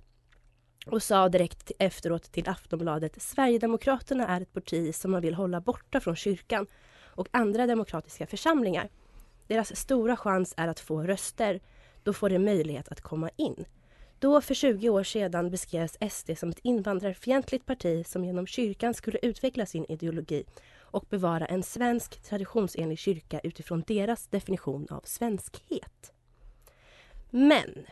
och 0.85 1.03
sa 1.03 1.29
direkt 1.29 1.71
efteråt 1.79 2.23
till 2.31 2.49
Aftonbladet 2.49 3.21
Sverigedemokraterna 3.21 4.27
är 4.27 4.41
ett 4.41 4.53
parti 4.53 4.95
som 4.95 5.11
man 5.11 5.21
vill 5.21 5.33
hålla 5.33 5.61
borta 5.61 5.99
från 5.99 6.15
kyrkan 6.15 6.67
och 7.03 7.27
andra 7.31 7.67
demokratiska 7.67 8.27
församlingar. 8.27 8.89
Deras 9.51 9.75
stora 9.75 10.17
chans 10.17 10.53
är 10.57 10.67
att 10.67 10.79
få 10.79 11.03
röster. 11.03 11.59
Då 12.03 12.13
får 12.13 12.29
de 12.29 12.39
möjlighet 12.39 12.87
att 12.87 13.01
komma 13.01 13.29
in. 13.35 13.65
Då 14.19 14.41
för 14.41 14.53
20 14.53 14.89
år 14.89 15.03
sedan 15.03 15.49
beskrevs 15.49 15.97
SD 16.11 16.37
som 16.37 16.49
ett 16.49 16.59
invandrarfientligt 16.63 17.65
parti 17.65 18.07
som 18.07 18.23
genom 18.23 18.47
kyrkan 18.47 18.93
skulle 18.93 19.19
utveckla 19.21 19.65
sin 19.65 19.85
ideologi 19.89 20.43
och 20.79 21.05
bevara 21.09 21.45
en 21.45 21.63
svensk 21.63 22.21
traditionsenlig 22.23 22.99
kyrka 22.99 23.39
utifrån 23.39 23.83
deras 23.87 24.27
definition 24.27 24.87
av 24.89 25.01
svenskhet. 25.03 26.11
Men 27.29 27.85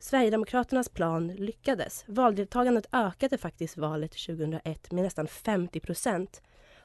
Sverigedemokraternas 0.00 0.88
plan 0.88 1.28
lyckades. 1.28 2.04
Valdeltagandet 2.06 2.86
ökade 2.92 3.38
faktiskt 3.38 3.76
valet 3.76 4.12
2001 4.12 4.92
med 4.92 5.04
nästan 5.04 5.26
50 5.26 5.80
procent 5.80 6.42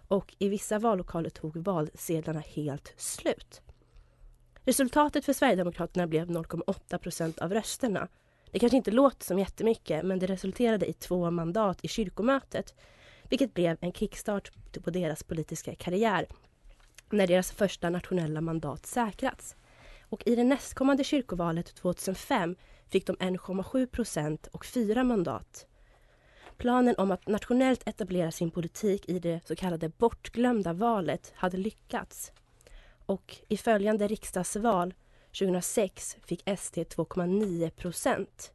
och 0.08 0.36
i 0.40 0.50
vissa 0.50 0.80
vallokaler 0.80 1.30
tog 1.30 1.58
valsedlarna 1.58 2.40
helt 2.40 2.94
slut. 2.98 3.62
Resultatet 4.66 5.26
för 5.26 5.34
Sverigedemokraterna 5.34 6.08
blev 6.08 6.28
0,8 6.28 6.98
procent 6.98 7.40
av 7.40 7.54
rösterna. 7.54 8.08
Det 8.52 8.60
kanske 8.60 8.78
inte 8.78 8.92
låter 8.92 9.26
som 9.26 9.40
jättemycket 9.40 10.06
men 10.06 10.20
det 10.20 10.28
resulterade 10.28 10.86
i 10.86 10.94
två 10.94 11.32
mandat 11.32 11.86
i 11.86 11.88
kyrkomötet 11.88 12.76
vilket 13.30 13.54
blev 13.54 13.78
en 13.82 13.94
kickstart 13.94 14.52
på 14.84 14.90
deras 14.90 15.24
politiska 15.24 15.76
karriär 15.76 16.28
när 17.10 17.28
deras 17.28 17.52
första 17.52 17.90
nationella 17.90 18.42
mandat 18.42 18.86
säkrats. 18.86 19.56
Och 20.02 20.24
i 20.26 20.36
det 20.36 20.44
nästkommande 20.44 21.04
kyrkovalet 21.04 21.76
2005 21.76 22.56
fick 22.90 23.08
de 23.08 23.16
1,7 23.16 23.86
procent 23.86 24.48
och 24.48 24.66
fyra 24.66 25.04
mandat. 25.04 25.68
Planen 26.58 26.96
om 26.98 27.12
att 27.12 27.28
nationellt 27.28 27.88
etablera 27.88 28.32
sin 28.32 28.52
politik 28.52 29.10
i 29.10 29.20
det 29.20 29.48
så 29.48 29.56
kallade 29.56 29.90
bortglömda 29.90 30.74
valet 30.74 31.34
hade 31.36 31.58
lyckats. 31.58 32.32
Och 33.06 33.38
i 33.48 33.58
följande 33.58 34.08
riksdagsval 34.08 34.94
2006 35.40 36.18
fick 36.26 36.40
SD 36.60 36.78
2,9 36.78 37.70
procent. 37.70 38.52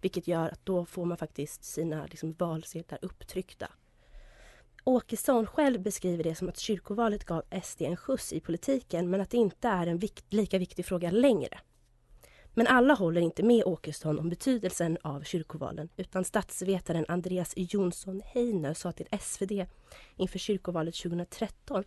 Vilket 0.00 0.28
gör 0.28 0.48
att 0.48 0.66
då 0.66 0.84
får 0.84 1.04
man 1.04 1.16
faktiskt 1.16 1.64
sina 1.64 2.06
liksom, 2.06 2.32
valsedlar 2.32 2.98
upptryckta. 3.02 3.68
Åkesson 4.84 5.46
själv 5.46 5.80
beskriver 5.80 6.24
det 6.24 6.34
som 6.34 6.48
att 6.48 6.58
kyrkovalet 6.58 7.24
gav 7.24 7.42
SD 7.62 7.82
en 7.82 7.96
skjuts 7.96 8.32
i 8.32 8.40
politiken 8.40 9.10
men 9.10 9.20
att 9.20 9.30
det 9.30 9.36
inte 9.36 9.68
är 9.68 9.86
en 9.86 9.98
vikt, 9.98 10.32
lika 10.32 10.58
viktig 10.58 10.86
fråga 10.86 11.10
längre. 11.10 11.58
Men 12.58 12.66
alla 12.66 12.94
håller 12.94 13.20
inte 13.20 13.42
med 13.42 13.64
Åkesson 13.64 14.18
om 14.18 14.28
betydelsen 14.28 14.98
av 15.02 15.22
kyrkovalen 15.22 15.88
utan 15.96 16.24
statsvetaren 16.24 17.04
Andreas 17.08 17.52
Jonsson 17.56 18.22
Heiner 18.24 18.74
sa 18.74 18.92
till 18.92 19.06
SvD 19.20 19.66
inför 20.16 20.38
kyrkovalet 20.38 20.94
2013 20.94 21.84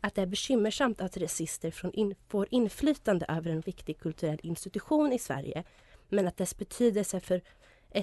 att 0.00 0.14
det 0.14 0.22
är 0.22 0.26
bekymmersamt 0.26 1.00
att 1.00 1.16
rasister 1.16 1.70
från 1.70 1.92
in, 1.92 2.14
får 2.28 2.46
inflytande 2.50 3.26
över 3.28 3.50
en 3.50 3.60
viktig 3.60 3.98
kulturell 3.98 4.40
institution 4.42 5.12
i 5.12 5.18
Sverige 5.18 5.64
men 6.08 6.26
att 6.26 6.36
dess 6.36 6.58
betydelse 6.58 7.20
för 7.20 7.42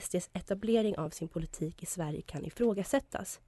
SDs 0.01 0.30
etablering 0.34 0.97
av 0.97 1.10
sin 1.10 1.27
politik 1.27 1.84
i 1.84 1.86
Sverige 1.86 2.21
kan 2.21 2.45
ifrågasättas. 2.45 3.39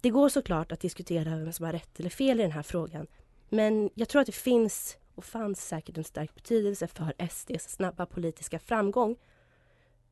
Det 0.00 0.10
går 0.10 0.28
såklart 0.28 0.72
att 0.72 0.80
diskutera 0.80 1.36
vem 1.36 1.52
som 1.52 1.66
har 1.66 1.72
rätt 1.72 2.00
eller 2.00 2.10
fel 2.10 2.40
i 2.40 2.42
den 2.42 2.52
här 2.52 2.62
frågan 2.62 3.06
men 3.48 3.90
jag 3.94 4.08
tror 4.08 4.20
att 4.20 4.26
det 4.26 4.32
finns 4.32 4.96
och 5.14 5.24
fanns 5.24 5.66
säkert 5.66 5.98
en 5.98 6.04
stark 6.04 6.34
betydelse 6.34 6.86
för 6.86 7.26
SDs 7.30 7.68
snabba 7.68 8.06
politiska 8.06 8.58
framgång 8.58 9.16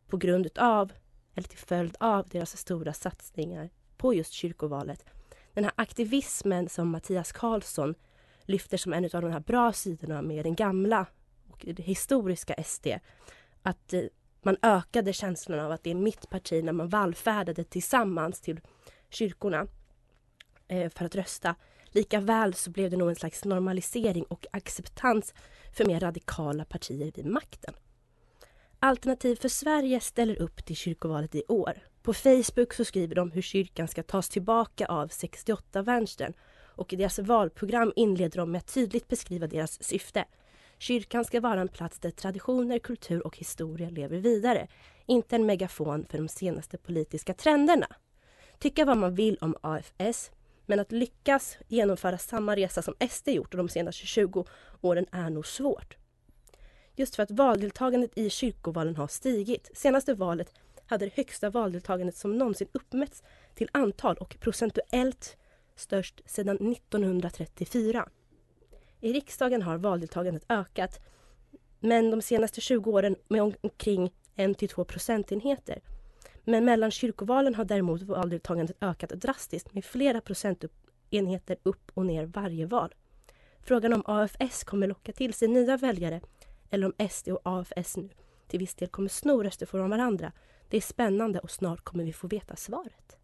på 0.09 0.17
grund 0.17 0.59
av, 0.59 0.93
eller 1.35 1.49
till 1.49 1.59
följd 1.59 1.97
av, 2.01 2.29
deras 2.29 2.57
stora 2.57 2.93
satsningar 2.93 3.71
på 3.97 4.15
just 4.15 4.33
kyrkovalet. 4.33 5.05
Den 5.55 5.65
här 5.65 5.73
aktivismen 5.77 6.69
som 6.69 6.89
Mattias 6.89 7.33
Karlsson 7.33 7.95
lyfter 8.43 8.77
som 8.77 8.93
en 8.93 9.05
av 9.05 9.23
de 9.23 9.31
här 9.31 9.41
bra 9.41 9.73
sidorna 9.73 10.23
med 10.23 10.45
den 10.45 10.55
gamla 10.55 11.07
och 11.51 11.65
det 11.67 11.83
historiska 11.83 12.63
SD. 12.65 12.87
Att 13.63 13.93
eh, 13.93 14.03
man 14.43 14.57
ökade 14.63 15.13
känslan 15.13 15.61
av 15.61 15.73
att 15.73 15.85
det 15.85 15.91
är 15.91 15.95
mitt 15.95 16.31
parti 16.31 16.65
när 16.65 16.73
man 16.73 16.89
vallfärdade 16.89 17.65
tillsammans 17.65 18.41
till 18.41 18.61
kyrkorna 19.11 19.67
eh, 20.69 20.91
för 20.91 21.05
att 21.05 21.15
rösta. 21.15 21.55
Lika 21.93 22.21
väl 22.21 22.55
så 22.55 22.71
blev 22.71 22.91
det 22.91 22.97
nog 22.97 23.09
en 23.09 23.17
slags 23.17 23.45
normalisering 23.45 24.25
och 24.25 24.47
acceptans 24.53 25.35
för 25.73 25.85
mer 25.85 26.01
radikala 26.01 26.65
partier 26.65 27.13
vid 27.15 27.27
makten. 27.27 27.75
Alternativ 28.79 29.37
för 29.37 29.49
Sverige 29.49 30.01
ställer 30.01 30.43
upp 30.43 30.65
till 30.65 30.77
kyrkovalet 30.77 31.35
i 31.35 31.43
år. 31.49 31.73
På 32.03 32.15
Facebook 32.15 32.75
så 32.75 32.85
skriver 32.85 33.15
de 33.15 33.31
hur 33.31 33.43
kyrkan 33.43 33.89
ska 33.89 34.03
tas 34.03 34.29
tillbaka 34.29 34.87
av 34.87 35.09
68-vänstern 35.09 36.33
och 36.77 36.93
i 36.93 36.97
deras 36.97 37.19
valprogram 37.19 37.93
inleder 37.97 38.39
de 38.39 38.51
med 38.51 38.59
att 38.59 38.75
tydligt 38.75 39.09
beskriva 39.09 39.47
deras 39.47 39.83
syfte. 39.83 40.25
Kyrkan 40.79 41.25
ska 41.25 41.41
vara 41.41 41.61
en 41.61 41.69
plats 41.69 41.99
där 41.99 42.11
traditioner, 42.11 42.79
kultur 42.79 43.27
och 43.27 43.39
historia 43.39 43.91
lever 43.91 44.19
vidare. 44.19 44.69
Inte 45.07 45.37
en 45.37 45.47
megafon 45.47 46.07
för 46.11 46.19
de 46.19 46.29
senaste 46.29 46.79
politiska 46.79 47.35
trenderna. 47.35 47.87
Tycka 48.59 48.85
vad 48.85 48.97
man 48.97 49.15
vill 49.15 49.39
om 49.41 49.57
AFS, 49.61 50.31
men 50.67 50.81
att 50.81 50.93
lyckas 50.93 51.59
genomföra 51.69 52.19
samma 52.19 52.57
resa 52.57 52.83
som 52.83 52.95
SD 53.11 53.29
gjort 53.29 53.53
de 53.53 53.69
senaste 53.69 54.07
20 54.07 54.45
åren 54.81 55.07
är 55.13 55.31
nog 55.31 55.47
svårt. 55.47 55.97
Just 56.97 57.17
för 57.17 57.23
att 57.23 57.31
valdeltagandet 57.31 58.19
i 58.19 58.31
kyrkovalen 58.31 58.97
har 58.97 59.09
stigit. 59.09 59.71
Senaste 59.75 60.15
valet 60.15 60.55
hade 60.87 61.07
det 61.07 61.15
högsta 61.15 61.51
valdeltagandet 61.51 62.17
som 62.17 62.39
någonsin 62.39 62.69
uppmätts 62.73 63.23
till 63.55 63.69
antal 63.73 64.17
och 64.17 64.37
procentuellt 64.41 65.37
störst 65.77 66.21
sedan 66.27 66.73
1934. 66.73 68.09
I 69.01 69.13
riksdagen 69.13 69.63
har 69.63 69.79
valdeltagandet 69.79 70.45
ökat 70.49 71.01
men 71.81 72.11
de 72.11 72.23
senaste 72.23 72.61
20 72.61 72.91
åren 72.91 73.17
med 73.29 73.43
omkring 73.61 74.13
1-2 74.37 74.85
procentenheter. 74.85 75.81
Men 76.45 76.65
mellan 76.65 76.91
kyrkovalen 76.91 77.55
har 77.55 77.65
däremot 77.65 78.03
valdeltagandet 78.03 78.77
ökat 78.81 79.11
drastiskt 79.11 79.75
med 79.75 79.85
flera 79.85 80.21
procentenheter 80.21 81.57
upp 81.63 81.91
och 81.95 82.07
ner 82.07 82.27
varje 82.27 82.67
val. 82.67 82.95
Frågan 83.61 83.93
om 83.93 84.03
AFS 84.07 84.65
kommer 84.65 84.87
locka 84.87 85.13
till 85.13 85.35
sig 85.35 85.49
nya 85.49 85.77
väljare 85.77 86.21
eller 86.71 86.87
om 86.87 87.09
SD 87.09 87.29
och 87.29 87.41
AFS 87.45 87.97
nu 87.97 88.09
till 88.53 88.59
viss 88.59 88.75
del 88.75 88.89
kommer 88.89 89.09
sno 89.09 89.43
röster 89.43 89.67
från 89.67 89.91
varandra. 89.91 90.33
Det 90.69 90.77
är 90.77 90.81
spännande 90.81 91.39
och 91.39 91.51
snart 91.51 91.81
kommer 91.85 92.05
vi 92.05 92.13
få 92.13 92.29
veta 92.29 92.57
svaret. 92.57 93.17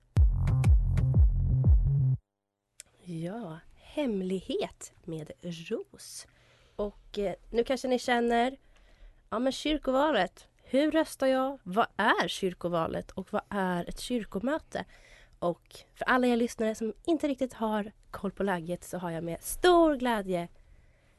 Ja, 3.04 3.58
hemlighet 3.74 4.92
med 5.04 5.30
ros. 5.42 6.26
Och 6.76 7.18
eh, 7.18 7.34
nu 7.50 7.64
kanske 7.64 7.88
ni 7.88 7.98
känner, 7.98 8.56
ja 9.30 9.38
men 9.38 9.52
kyrkovalet, 9.52 10.48
hur 10.70 10.90
röstar 10.90 11.26
jag? 11.26 11.58
Vad 11.62 11.86
är 11.96 12.28
kyrkovalet 12.28 13.10
och 13.10 13.32
vad 13.32 13.42
är 13.48 13.88
ett 13.88 14.00
kyrkomöte? 14.00 14.84
Och 15.38 15.76
för 15.94 16.04
alla 16.04 16.26
er 16.26 16.36
lyssnare 16.36 16.74
som 16.74 16.92
inte 17.04 17.28
riktigt 17.28 17.54
har 17.54 17.92
koll 18.10 18.30
på 18.30 18.42
läget 18.42 18.84
så 18.84 18.98
har 18.98 19.10
jag 19.10 19.24
med 19.24 19.42
stor 19.42 19.96
glädje 19.96 20.48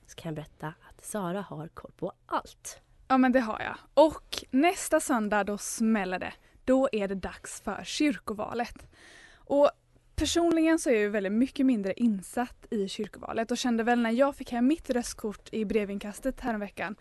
så 0.08 0.16
kan 0.16 0.30
jag 0.30 0.36
berätta 0.36 0.68
att 0.68 1.06
Sara 1.06 1.42
har 1.42 1.68
koll 1.68 1.92
på 1.98 2.14
allt. 2.26 2.80
Ja 3.08 3.18
men 3.18 3.32
det 3.32 3.40
har 3.40 3.62
jag. 3.62 4.06
Och 4.06 4.44
nästa 4.50 5.00
söndag 5.00 5.44
då 5.44 5.58
smäller 5.58 6.20
det. 6.20 6.34
Då 6.66 6.90
är 6.92 7.08
det 7.08 7.16
dags 7.16 7.62
för 7.62 7.84
kyrkovalet. 7.84 8.88
Och 9.36 9.72
personligen 10.16 10.80
så 10.80 10.90
är 10.90 11.04
jag 11.04 11.10
väldigt 11.10 11.32
mycket 11.32 11.66
mindre 11.66 11.94
insatt 11.94 12.66
i 12.70 12.88
kyrkovalet 12.88 13.52
och 13.52 13.58
kände 13.58 13.84
väl 13.84 14.00
när 14.00 14.12
jag 14.12 14.36
fick 14.36 14.52
hem 14.52 14.68
mitt 14.68 14.90
röstkort 14.90 15.50
i 15.52 15.66
brevinkastet 15.66 16.40
häromveckan 16.40 16.96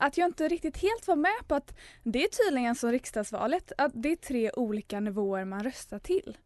att 0.00 0.18
jag 0.18 0.26
inte 0.28 0.48
riktigt 0.48 0.76
helt 0.76 1.08
var 1.08 1.16
med 1.16 1.48
på 1.48 1.54
att 1.54 1.74
det 2.02 2.24
är 2.24 2.28
tydligen 2.44 2.74
som 2.74 2.92
riksdagsvalet, 2.92 3.72
att 3.78 3.92
det 3.94 4.12
är 4.12 4.16
tre 4.16 4.50
olika 4.52 5.00
nivåer 5.00 5.44
man 5.44 5.64
röstar 5.64 5.98
till. 5.98 6.38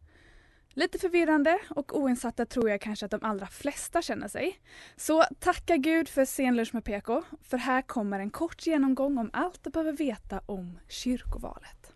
Lite 0.69 0.99
förvirrande 0.99 1.59
och 1.69 1.99
oinsatta 1.99 2.45
tror 2.45 2.69
jag 2.69 2.81
kanske 2.81 3.05
att 3.05 3.11
de 3.11 3.23
allra 3.23 3.47
flesta 3.47 4.01
känner 4.01 4.27
sig. 4.27 4.59
Så 4.95 5.23
tacka 5.39 5.77
gud 5.77 6.09
för 6.09 6.25
senlunch 6.25 6.73
med 6.73 6.83
PK, 6.83 7.23
för 7.41 7.57
här 7.57 7.81
kommer 7.81 8.19
en 8.19 8.29
kort 8.29 8.67
genomgång 8.67 9.17
om 9.17 9.29
allt 9.33 9.63
du 9.63 9.69
behöver 9.69 9.91
veta 9.91 10.41
om 10.45 10.79
kyrkovalet. 10.89 11.93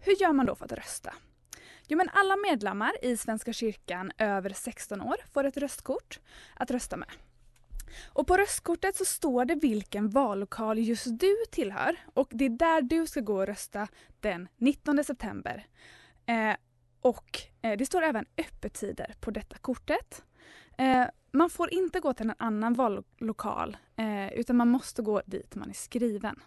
Hur 0.00 0.22
gör 0.22 0.32
man 0.32 0.46
då 0.46 0.54
för 0.54 0.64
att 0.64 0.72
rösta? 0.72 1.14
Jo, 1.88 1.98
men 1.98 2.08
alla 2.12 2.36
medlemmar 2.36 2.92
i 3.02 3.16
Svenska 3.16 3.52
kyrkan 3.52 4.12
över 4.18 4.50
16 4.50 5.00
år 5.00 5.16
får 5.32 5.44
ett 5.44 5.56
röstkort 5.56 6.20
att 6.54 6.70
rösta 6.70 6.96
med. 6.96 7.08
Och 8.06 8.26
på 8.26 8.36
röstkortet 8.36 8.96
så 8.96 9.04
står 9.04 9.44
det 9.44 9.54
vilken 9.54 10.10
vallokal 10.10 10.78
just 10.78 11.06
du 11.20 11.36
tillhör 11.50 11.96
och 12.14 12.28
det 12.30 12.44
är 12.44 12.50
där 12.50 12.82
du 12.82 13.06
ska 13.06 13.20
gå 13.20 13.36
och 13.36 13.46
rösta 13.46 13.88
den 14.20 14.48
19 14.56 15.04
september. 15.04 15.66
Eh, 16.26 16.56
och 17.00 17.40
eh, 17.62 17.76
det 17.78 17.86
står 17.86 18.02
även 18.02 18.26
öppettider 18.36 19.14
på 19.20 19.30
detta 19.30 19.58
kortet. 19.58 20.24
Eh, 20.78 21.04
man 21.32 21.50
får 21.50 21.74
inte 21.74 22.00
gå 22.00 22.12
till 22.12 22.30
en 22.30 22.36
annan 22.38 22.74
vallokal 22.74 23.76
eh, 23.96 24.32
utan 24.32 24.56
man 24.56 24.68
måste 24.68 25.02
gå 25.02 25.22
dit 25.26 25.54
man 25.54 25.70
är 25.70 25.74
skriven. 25.74 26.40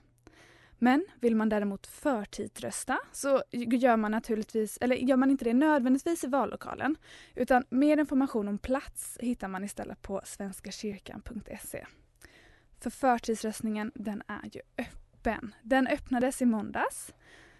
Men 0.79 1.05
vill 1.21 1.35
man 1.35 1.49
däremot 1.49 1.87
förtidsrösta 1.87 2.99
så 3.11 3.43
gör 3.51 3.97
man 3.97 4.11
naturligtvis, 4.11 4.77
eller 4.81 4.95
gör 4.95 5.17
man 5.17 5.31
inte 5.31 5.45
det 5.45 5.53
nödvändigtvis 5.53 6.23
i 6.23 6.27
vallokalen 6.27 6.95
utan 7.35 7.63
mer 7.69 7.97
information 7.97 8.47
om 8.47 8.57
plats 8.57 9.17
hittar 9.21 9.47
man 9.47 9.63
istället 9.63 10.01
på 10.01 10.21
svenskakyrkan.se. 10.25 11.85
För 12.79 12.89
förtidsröstningen 12.89 13.91
den 13.95 14.23
är 14.27 14.49
ju 14.53 14.61
öppen. 14.77 15.55
Den 15.61 15.87
öppnades 15.87 16.41
i 16.41 16.45
måndags 16.45 17.13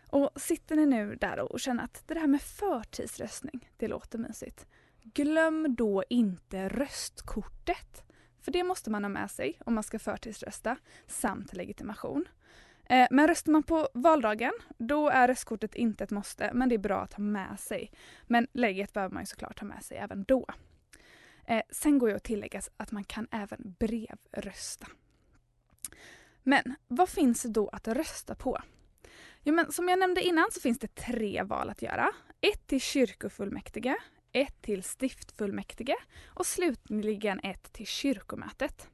och 0.10 0.30
sitter 0.36 0.75
ni 0.75 0.86
nu 0.86 1.15
där 1.15 1.51
och 1.51 1.60
känner 1.60 1.84
att 1.84 2.03
det 2.08 2.19
här 2.19 2.27
med 2.27 2.41
förtidsröstning, 2.41 3.69
det 3.77 3.88
låter 3.88 4.17
mysigt. 4.17 4.65
Glöm 5.03 5.75
då 5.75 6.03
inte 6.10 6.69
röstkortet. 6.69 8.03
För 8.41 8.51
det 8.51 8.63
måste 8.63 8.89
man 8.89 9.03
ha 9.03 9.10
med 9.10 9.32
sig 9.32 9.60
om 9.65 9.73
man 9.73 9.84
ska 9.84 9.99
förtidsrösta 9.99 10.77
samt 11.08 11.53
legitimation. 11.53 12.25
Eh, 12.89 13.08
men 13.12 13.28
röstar 13.28 13.52
man 13.52 13.63
på 13.63 13.89
valdagen, 13.93 14.54
då 14.78 15.10
är 15.10 15.28
röstkortet 15.28 15.76
inte 15.76 16.04
ett 16.04 16.12
måste, 16.12 16.52
men 16.54 16.69
det 16.69 16.76
är 16.76 16.80
bra 16.80 17.02
att 17.02 17.13
ha 17.13 17.23
med 17.23 17.60
sig. 17.60 17.91
Men 18.23 18.47
läget 18.54 18.93
behöver 18.93 19.13
man 19.13 19.21
ju 19.21 19.28
såklart 19.28 19.60
ha 19.60 19.67
med 19.67 19.84
sig 19.84 19.97
även 19.97 20.23
då. 20.23 20.45
Eh, 21.47 21.62
sen 21.69 22.00
går 22.00 22.10
ju 22.10 22.15
att 22.15 22.23
tillägga 22.23 22.62
att 22.78 22.91
man 22.91 23.04
kan 23.04 23.28
även 23.32 23.76
brevrösta. 23.80 24.88
Men 26.43 26.76
vad 26.88 27.10
finns 27.10 27.41
det 27.41 27.50
då 27.50 27.67
att 27.67 27.88
rösta 27.88 28.36
på? 28.36 28.62
Jo, 29.43 29.54
men 29.54 29.71
som 29.71 29.89
jag 29.89 30.00
nämnde 30.00 30.21
innan 30.21 30.52
så 30.52 30.60
finns 30.60 30.80
det 30.80 30.95
tre 30.95 31.43
val 31.43 31.69
att 31.69 31.82
göra. 31.82 32.12
Ett 32.41 32.67
till 32.67 32.82
kyrkofullmäktige, 32.82 33.95
ett 34.32 34.62
till 34.62 34.84
stiftfullmäktige 34.84 35.95
och 36.26 36.45
slutligen 36.45 37.39
ett 37.39 37.73
till 37.73 37.88
kyrkomötet. 37.88 38.89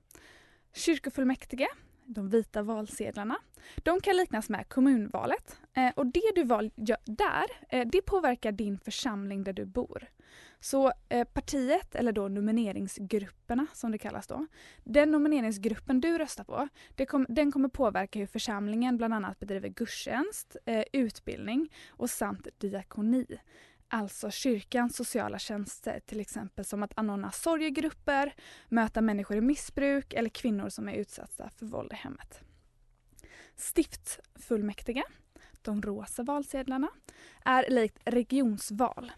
Kyrkofullmäktige 0.73 1.67
de 2.05 2.29
vita 2.29 2.63
valsedlarna. 2.63 3.35
De 3.77 4.01
kan 4.01 4.15
liknas 4.15 4.49
med 4.49 4.69
kommunvalet 4.69 5.59
eh, 5.73 5.89
och 5.95 6.05
det 6.05 6.31
du 6.35 6.43
väljer 6.43 6.97
där, 7.05 7.45
eh, 7.69 7.87
det 7.91 8.01
påverkar 8.01 8.51
din 8.51 8.79
församling 8.79 9.43
där 9.43 9.53
du 9.53 9.65
bor. 9.65 10.07
Så 10.59 10.91
eh, 11.09 11.27
partiet, 11.27 11.95
eller 11.95 12.11
då 12.11 12.27
nomineringsgrupperna 12.27 13.67
som 13.73 13.91
det 13.91 13.97
kallas 13.97 14.27
då, 14.27 14.47
den 14.83 15.11
nomineringsgruppen 15.11 16.01
du 16.01 16.17
röstar 16.17 16.43
på, 16.43 16.67
kom, 17.05 17.25
den 17.29 17.51
kommer 17.51 17.69
påverka 17.69 18.19
hur 18.19 18.25
församlingen 18.25 18.97
bland 18.97 19.13
annat 19.13 19.39
bedriver 19.39 19.69
gudstjänst, 19.69 20.57
eh, 20.65 20.83
utbildning 20.93 21.73
och 21.89 22.09
samt 22.09 22.47
diakoni 22.57 23.25
alltså 23.93 24.31
kyrkans 24.31 24.95
sociala 24.95 25.39
tjänster, 25.39 25.99
till 26.05 26.19
exempel 26.19 26.65
som 26.65 26.83
att 26.83 26.91
anordna 26.95 27.31
sorgegrupper, 27.31 28.33
möta 28.69 29.01
människor 29.01 29.37
i 29.37 29.41
missbruk 29.41 30.13
eller 30.13 30.29
kvinnor 30.29 30.69
som 30.69 30.89
är 30.89 30.93
utsatta 30.93 31.49
för 31.49 31.65
våld 31.65 31.93
i 31.93 31.95
hemmet. 31.95 32.39
Stiftsfullmäktige, 33.55 35.03
de 35.61 35.81
rosa 35.81 36.23
valsedlarna, 36.23 36.89
är 37.45 37.69
likt 37.69 37.97
regionsval. 38.05 39.11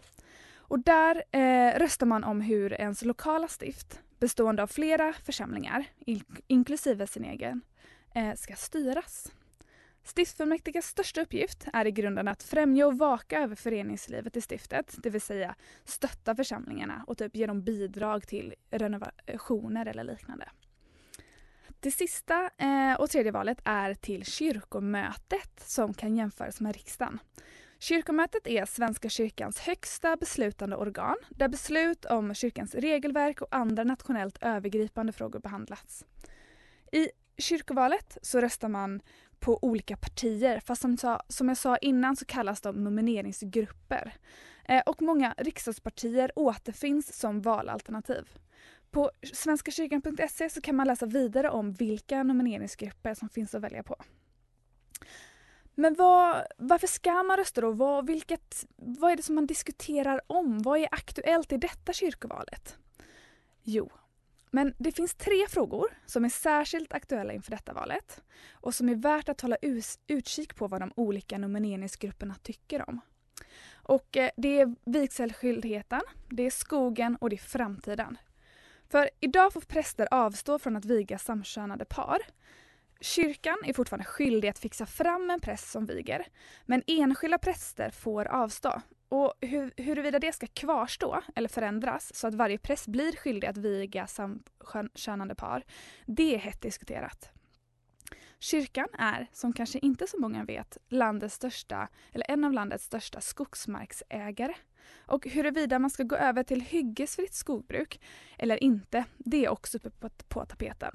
Och 0.56 0.78
där 0.78 1.24
eh, 1.30 1.78
röstar 1.78 2.06
man 2.06 2.24
om 2.24 2.40
hur 2.40 2.72
ens 2.72 3.02
lokala 3.02 3.48
stift, 3.48 4.00
bestående 4.18 4.62
av 4.62 4.66
flera 4.66 5.12
församlingar, 5.12 5.84
inklusive 6.46 7.06
sin 7.06 7.24
egen, 7.24 7.60
eh, 8.14 8.34
ska 8.34 8.56
styras. 8.56 9.32
Stiftsfullmäktiges 10.06 10.86
största 10.86 11.20
uppgift 11.20 11.68
är 11.72 11.86
i 11.86 11.90
grunden 11.90 12.28
att 12.28 12.42
främja 12.42 12.86
och 12.86 12.98
vaka 12.98 13.40
över 13.40 13.56
föreningslivet 13.56 14.36
i 14.36 14.40
stiftet, 14.40 14.94
det 14.98 15.10
vill 15.10 15.20
säga 15.20 15.54
stötta 15.84 16.34
församlingarna 16.34 17.04
och 17.06 17.18
typ 17.18 17.36
ge 17.36 17.46
dem 17.46 17.62
bidrag 17.62 18.26
till 18.26 18.54
renovationer 18.70 19.86
eller 19.86 20.04
liknande. 20.04 20.48
Det 21.80 21.90
sista 21.90 22.50
eh, 22.58 23.00
och 23.00 23.10
tredje 23.10 23.32
valet 23.32 23.60
är 23.64 23.94
till 23.94 24.24
kyrkomötet 24.24 25.60
som 25.60 25.94
kan 25.94 26.16
jämföras 26.16 26.60
med 26.60 26.74
riksdagen. 26.74 27.18
Kyrkomötet 27.78 28.46
är 28.46 28.64
Svenska 28.64 29.08
kyrkans 29.08 29.58
högsta 29.58 30.16
beslutande 30.16 30.76
organ 30.76 31.16
där 31.30 31.48
beslut 31.48 32.04
om 32.04 32.34
kyrkans 32.34 32.74
regelverk 32.74 33.40
och 33.40 33.54
andra 33.54 33.84
nationellt 33.84 34.38
övergripande 34.40 35.12
frågor 35.12 35.38
behandlats. 35.38 36.04
I 36.92 37.08
kyrkovalet 37.38 38.18
så 38.22 38.40
röstar 38.40 38.68
man 38.68 39.00
på 39.40 39.58
olika 39.64 39.96
partier. 39.96 40.60
Fast 40.60 40.82
som, 40.82 41.18
som 41.28 41.48
jag 41.48 41.56
sa 41.56 41.76
innan 41.76 42.16
så 42.16 42.24
kallas 42.24 42.60
de 42.60 42.84
nomineringsgrupper. 42.84 44.14
Eh, 44.64 44.82
och 44.86 45.02
många 45.02 45.34
riksdagspartier 45.38 46.32
återfinns 46.36 47.18
som 47.18 47.40
valalternativ. 47.40 48.28
På 48.90 49.10
svenskakyrkan.se 49.32 50.50
så 50.50 50.60
kan 50.60 50.76
man 50.76 50.86
läsa 50.86 51.06
vidare 51.06 51.50
om 51.50 51.72
vilka 51.72 52.22
nomineringsgrupper 52.22 53.14
som 53.14 53.28
finns 53.28 53.54
att 53.54 53.62
välja 53.62 53.82
på. 53.82 53.96
Men 55.74 55.94
vad, 55.94 56.46
varför 56.56 56.86
ska 56.86 57.22
man 57.22 57.36
rösta 57.36 57.60
då? 57.60 57.72
Vad, 57.72 58.06
vilket, 58.06 58.66
vad 58.76 59.12
är 59.12 59.16
det 59.16 59.22
som 59.22 59.34
man 59.34 59.46
diskuterar 59.46 60.20
om? 60.26 60.62
Vad 60.62 60.78
är 60.78 60.88
aktuellt 60.90 61.52
i 61.52 61.56
detta 61.56 61.92
kyrkovalet? 61.92 62.78
Jo, 63.62 63.90
men 64.56 64.74
det 64.78 64.92
finns 64.92 65.14
tre 65.14 65.46
frågor 65.48 65.98
som 66.06 66.24
är 66.24 66.28
särskilt 66.28 66.92
aktuella 66.92 67.32
inför 67.32 67.50
detta 67.50 67.72
valet 67.72 68.22
och 68.52 68.74
som 68.74 68.88
är 68.88 68.94
värt 68.94 69.28
att 69.28 69.40
hålla 69.40 69.56
utkik 70.06 70.56
på 70.56 70.68
vad 70.68 70.80
de 70.80 70.92
olika 70.96 71.38
nomineringsgrupperna 71.38 72.34
tycker 72.42 72.88
om. 72.88 73.00
Och 73.72 74.16
eh, 74.16 74.30
det 74.36 74.60
är 74.60 74.74
vigselskyldigheten, 74.84 76.00
det 76.28 76.42
är 76.42 76.50
skogen 76.50 77.16
och 77.16 77.30
det 77.30 77.36
är 77.36 77.48
framtiden. 77.48 78.18
För 78.88 79.10
idag 79.20 79.52
får 79.52 79.60
präster 79.60 80.08
avstå 80.10 80.58
från 80.58 80.76
att 80.76 80.84
viga 80.84 81.18
samkönade 81.18 81.84
par. 81.84 82.18
Kyrkan 83.00 83.58
är 83.64 83.72
fortfarande 83.72 84.04
skyldig 84.04 84.48
att 84.48 84.58
fixa 84.58 84.86
fram 84.86 85.30
en 85.30 85.40
präst 85.40 85.70
som 85.70 85.86
viger, 85.86 86.26
men 86.66 86.82
enskilda 86.86 87.38
präster 87.38 87.90
får 87.90 88.24
avstå. 88.28 88.82
Och 89.08 89.34
hur, 89.40 89.72
huruvida 89.76 90.18
det 90.18 90.32
ska 90.32 90.46
kvarstå 90.46 91.22
eller 91.34 91.48
förändras 91.48 92.14
så 92.14 92.26
att 92.26 92.34
varje 92.34 92.58
präst 92.58 92.86
blir 92.86 93.16
skyldig 93.16 93.48
att 93.48 93.56
viga 93.56 94.06
samkönade 94.06 95.34
par, 95.34 95.64
det 96.06 96.34
är 96.34 96.38
hett 96.38 96.62
diskuterat. 96.62 97.30
Kyrkan 98.38 98.88
är, 98.98 99.26
som 99.32 99.52
kanske 99.52 99.78
inte 99.78 100.06
så 100.06 100.18
många 100.18 100.44
vet, 100.44 100.78
landets 100.88 101.34
största, 101.34 101.88
eller 102.12 102.30
en 102.30 102.44
av 102.44 102.52
landets 102.52 102.84
största 102.84 103.20
skogsmarksägare. 103.20 104.54
Och 105.06 105.26
huruvida 105.26 105.78
man 105.78 105.90
ska 105.90 106.02
gå 106.02 106.16
över 106.16 106.42
till 106.42 106.60
hyggesfritt 106.60 107.34
skogbruk 107.34 108.00
eller 108.38 108.62
inte, 108.62 109.04
det 109.18 109.44
är 109.44 109.48
också 109.48 109.78
uppe 109.78 109.90
på, 109.90 110.08
på 110.28 110.44
tapeten. 110.44 110.92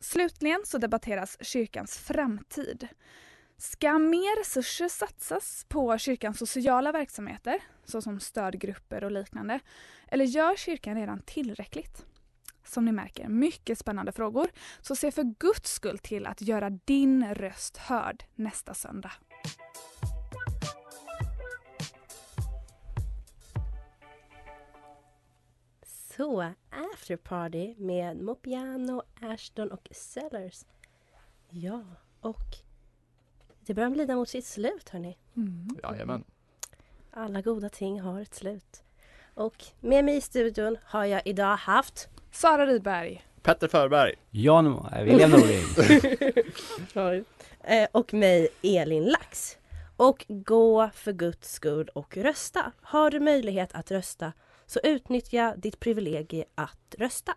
Slutligen 0.00 0.60
så 0.64 0.78
debatteras 0.78 1.38
kyrkans 1.40 1.98
framtid. 1.98 2.88
Ska 3.64 3.98
mer 3.98 4.38
resurser 4.38 4.88
satsas 4.88 5.66
på 5.68 5.98
kyrkans 5.98 6.38
sociala 6.38 6.92
verksamheter, 6.92 7.62
såsom 7.84 8.20
stödgrupper 8.20 9.04
och 9.04 9.10
liknande? 9.10 9.60
Eller 10.08 10.24
gör 10.24 10.56
kyrkan 10.56 10.94
redan 10.94 11.22
tillräckligt? 11.22 12.06
Som 12.64 12.84
ni 12.84 12.92
märker, 12.92 13.28
mycket 13.28 13.78
spännande 13.78 14.12
frågor. 14.12 14.50
Så 14.80 14.96
se 14.96 15.10
för 15.10 15.22
guds 15.38 15.72
skull 15.72 15.98
till 15.98 16.26
att 16.26 16.42
göra 16.42 16.70
din 16.70 17.34
röst 17.34 17.76
hörd 17.76 18.24
nästa 18.34 18.74
söndag. 18.74 19.12
Så, 26.16 26.52
afterparty 26.70 27.74
med 27.78 28.22
Mopiano, 28.22 29.02
Ashton 29.20 29.72
och 29.72 29.88
Sellers. 29.92 30.64
Ja, 31.50 31.84
och 32.20 32.63
det 33.66 33.74
börjar 33.74 33.90
glida 33.90 34.14
mot 34.14 34.28
sitt 34.28 34.46
slut 34.46 34.88
hörni. 34.88 35.18
Mm. 35.36 35.68
Jajamän. 35.82 36.24
Alla 37.10 37.40
goda 37.40 37.68
ting 37.68 38.00
har 38.00 38.20
ett 38.20 38.34
slut. 38.34 38.82
Och 39.34 39.64
med 39.80 40.04
mig 40.04 40.16
i 40.16 40.20
studion 40.20 40.76
har 40.84 41.04
jag 41.04 41.22
idag 41.24 41.56
haft 41.56 42.08
Sara 42.32 42.66
Rydberg. 42.66 43.26
Petter 43.42 43.68
Förberg. 43.68 44.14
Jan, 44.30 44.86
William 45.04 45.30
Norling. 45.30 45.64
Och 47.92 48.14
mig 48.14 48.48
Elin 48.62 49.04
Lax. 49.04 49.58
Och 49.96 50.24
gå 50.28 50.90
för 50.94 51.12
guds 51.12 51.52
skull 51.52 51.88
och 51.88 52.16
rösta. 52.16 52.72
Har 52.80 53.10
du 53.10 53.20
möjlighet 53.20 53.74
att 53.74 53.90
rösta 53.90 54.32
så 54.66 54.80
utnyttja 54.82 55.54
ditt 55.56 55.80
privilegie 55.80 56.44
att 56.54 56.94
rösta. 56.98 57.34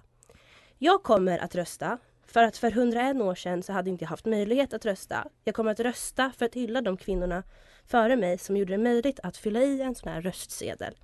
Jag 0.78 1.04
kommer 1.04 1.40
att 1.40 1.56
rösta 1.56 1.98
för 2.28 2.44
att 2.44 2.58
för 2.58 2.68
101 2.68 3.16
år 3.22 3.36
sedan 3.36 3.64
så 3.64 3.74
hade 3.74 3.90
inte 3.90 4.04
jag 4.04 4.10
haft 4.10 4.26
möjlighet 4.26 4.74
att 4.74 4.86
rösta. 4.86 5.28
Jag 5.44 5.56
kommer 5.56 5.72
att 5.72 5.80
rösta 5.80 6.32
för 6.38 6.46
att 6.46 6.54
hylla 6.54 6.82
de 6.82 6.98
kvinnorna 6.98 7.44
före 7.86 8.16
mig 8.16 8.38
som 8.38 8.58
gjorde 8.58 8.74
det 8.74 8.78
möjligt 8.78 9.20
att 9.24 9.38
fylla 9.38 9.60
i 9.60 9.82
en 9.82 9.96
sån 9.96 10.12
här 10.12 10.22
röstsedel. 10.22 10.96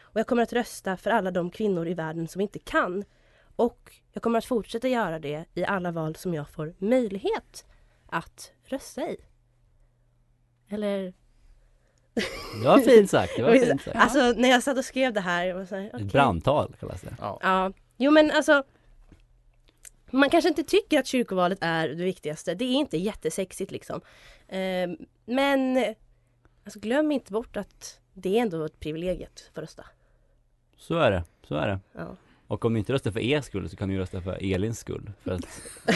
Och 0.00 0.20
jag 0.20 0.26
kommer 0.26 0.42
att 0.42 0.52
rösta 0.52 0.96
för 0.96 1.10
alla 1.10 1.30
de 1.30 1.50
kvinnor 1.50 1.88
i 1.88 1.94
världen 1.94 2.28
som 2.28 2.40
inte 2.40 2.58
kan. 2.58 3.04
Och 3.56 3.92
jag 4.12 4.22
kommer 4.22 4.38
att 4.38 4.44
fortsätta 4.44 4.88
göra 4.88 5.18
det 5.18 5.44
i 5.54 5.64
alla 5.64 5.90
val 5.90 6.16
som 6.16 6.34
jag 6.34 6.48
får 6.48 6.74
möjlighet 6.78 7.64
att 8.06 8.52
rösta 8.64 9.02
i. 9.02 9.16
Eller? 10.68 11.12
Det 12.62 12.68
var 12.68 12.78
fint 12.78 13.10
sagt, 13.10 13.32
det 13.36 13.42
var 13.42 13.52
fint 13.52 13.82
sagt. 13.82 13.96
Alltså 13.96 14.32
när 14.36 14.48
jag 14.48 14.62
satt 14.62 14.78
och 14.78 14.84
skrev 14.84 15.12
det 15.12 15.20
här, 15.20 15.44
jag 15.44 15.56
var 15.56 15.64
så 15.64 15.76
här, 15.76 15.86
okay. 15.86 16.00
Ett 16.00 16.12
brandtal 16.12 16.76
kallas 16.80 17.00
det. 17.00 17.16
Ja. 17.20 17.38
ja. 17.42 17.72
Jo 17.96 18.10
men 18.10 18.30
alltså 18.30 18.64
man 20.12 20.30
kanske 20.30 20.48
inte 20.48 20.62
tycker 20.62 20.98
att 20.98 21.06
kyrkovalet 21.06 21.58
är 21.60 21.88
det 21.88 22.04
viktigaste. 22.04 22.54
Det 22.54 22.64
är 22.64 22.74
inte 22.74 22.98
jättesexigt 22.98 23.70
liksom. 23.70 24.00
Eh, 24.48 24.90
men 25.24 25.84
alltså, 26.64 26.80
glöm 26.80 27.12
inte 27.12 27.32
bort 27.32 27.56
att 27.56 28.00
det 28.14 28.38
är 28.38 28.42
ändå 28.42 28.64
ett 28.64 28.80
privilegium 28.80 29.30
för 29.54 29.62
att 29.62 29.68
rösta. 29.68 29.84
Så 30.76 30.98
är 30.98 31.10
det, 31.10 31.24
så 31.48 31.54
är 31.54 31.68
det. 31.68 31.80
Ja. 31.92 32.16
Och 32.46 32.64
om 32.64 32.72
du 32.72 32.78
inte 32.78 32.92
röstar 32.92 33.10
för 33.10 33.20
er 33.20 33.40
skull 33.40 33.70
så 33.70 33.76
kan 33.76 33.88
du 33.88 33.98
rösta 33.98 34.20
för 34.20 34.54
Elins 34.54 34.78
skull. 34.78 35.12
För 35.22 35.32
att, 35.32 35.60
ja, 35.86 35.94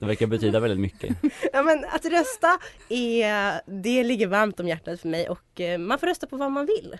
det 0.00 0.06
verkar 0.06 0.26
betyda 0.26 0.60
väldigt 0.60 0.80
mycket. 0.80 1.16
Ja 1.52 1.62
men 1.62 1.84
att 1.84 2.04
rösta 2.04 2.58
är, 2.88 3.60
det 3.82 4.04
ligger 4.04 4.26
varmt 4.26 4.60
om 4.60 4.68
hjärtat 4.68 5.00
för 5.00 5.08
mig 5.08 5.28
och 5.28 5.60
eh, 5.60 5.78
man 5.78 5.98
får 5.98 6.06
rösta 6.06 6.26
på 6.26 6.36
vad 6.36 6.52
man 6.52 6.66
vill. 6.66 6.98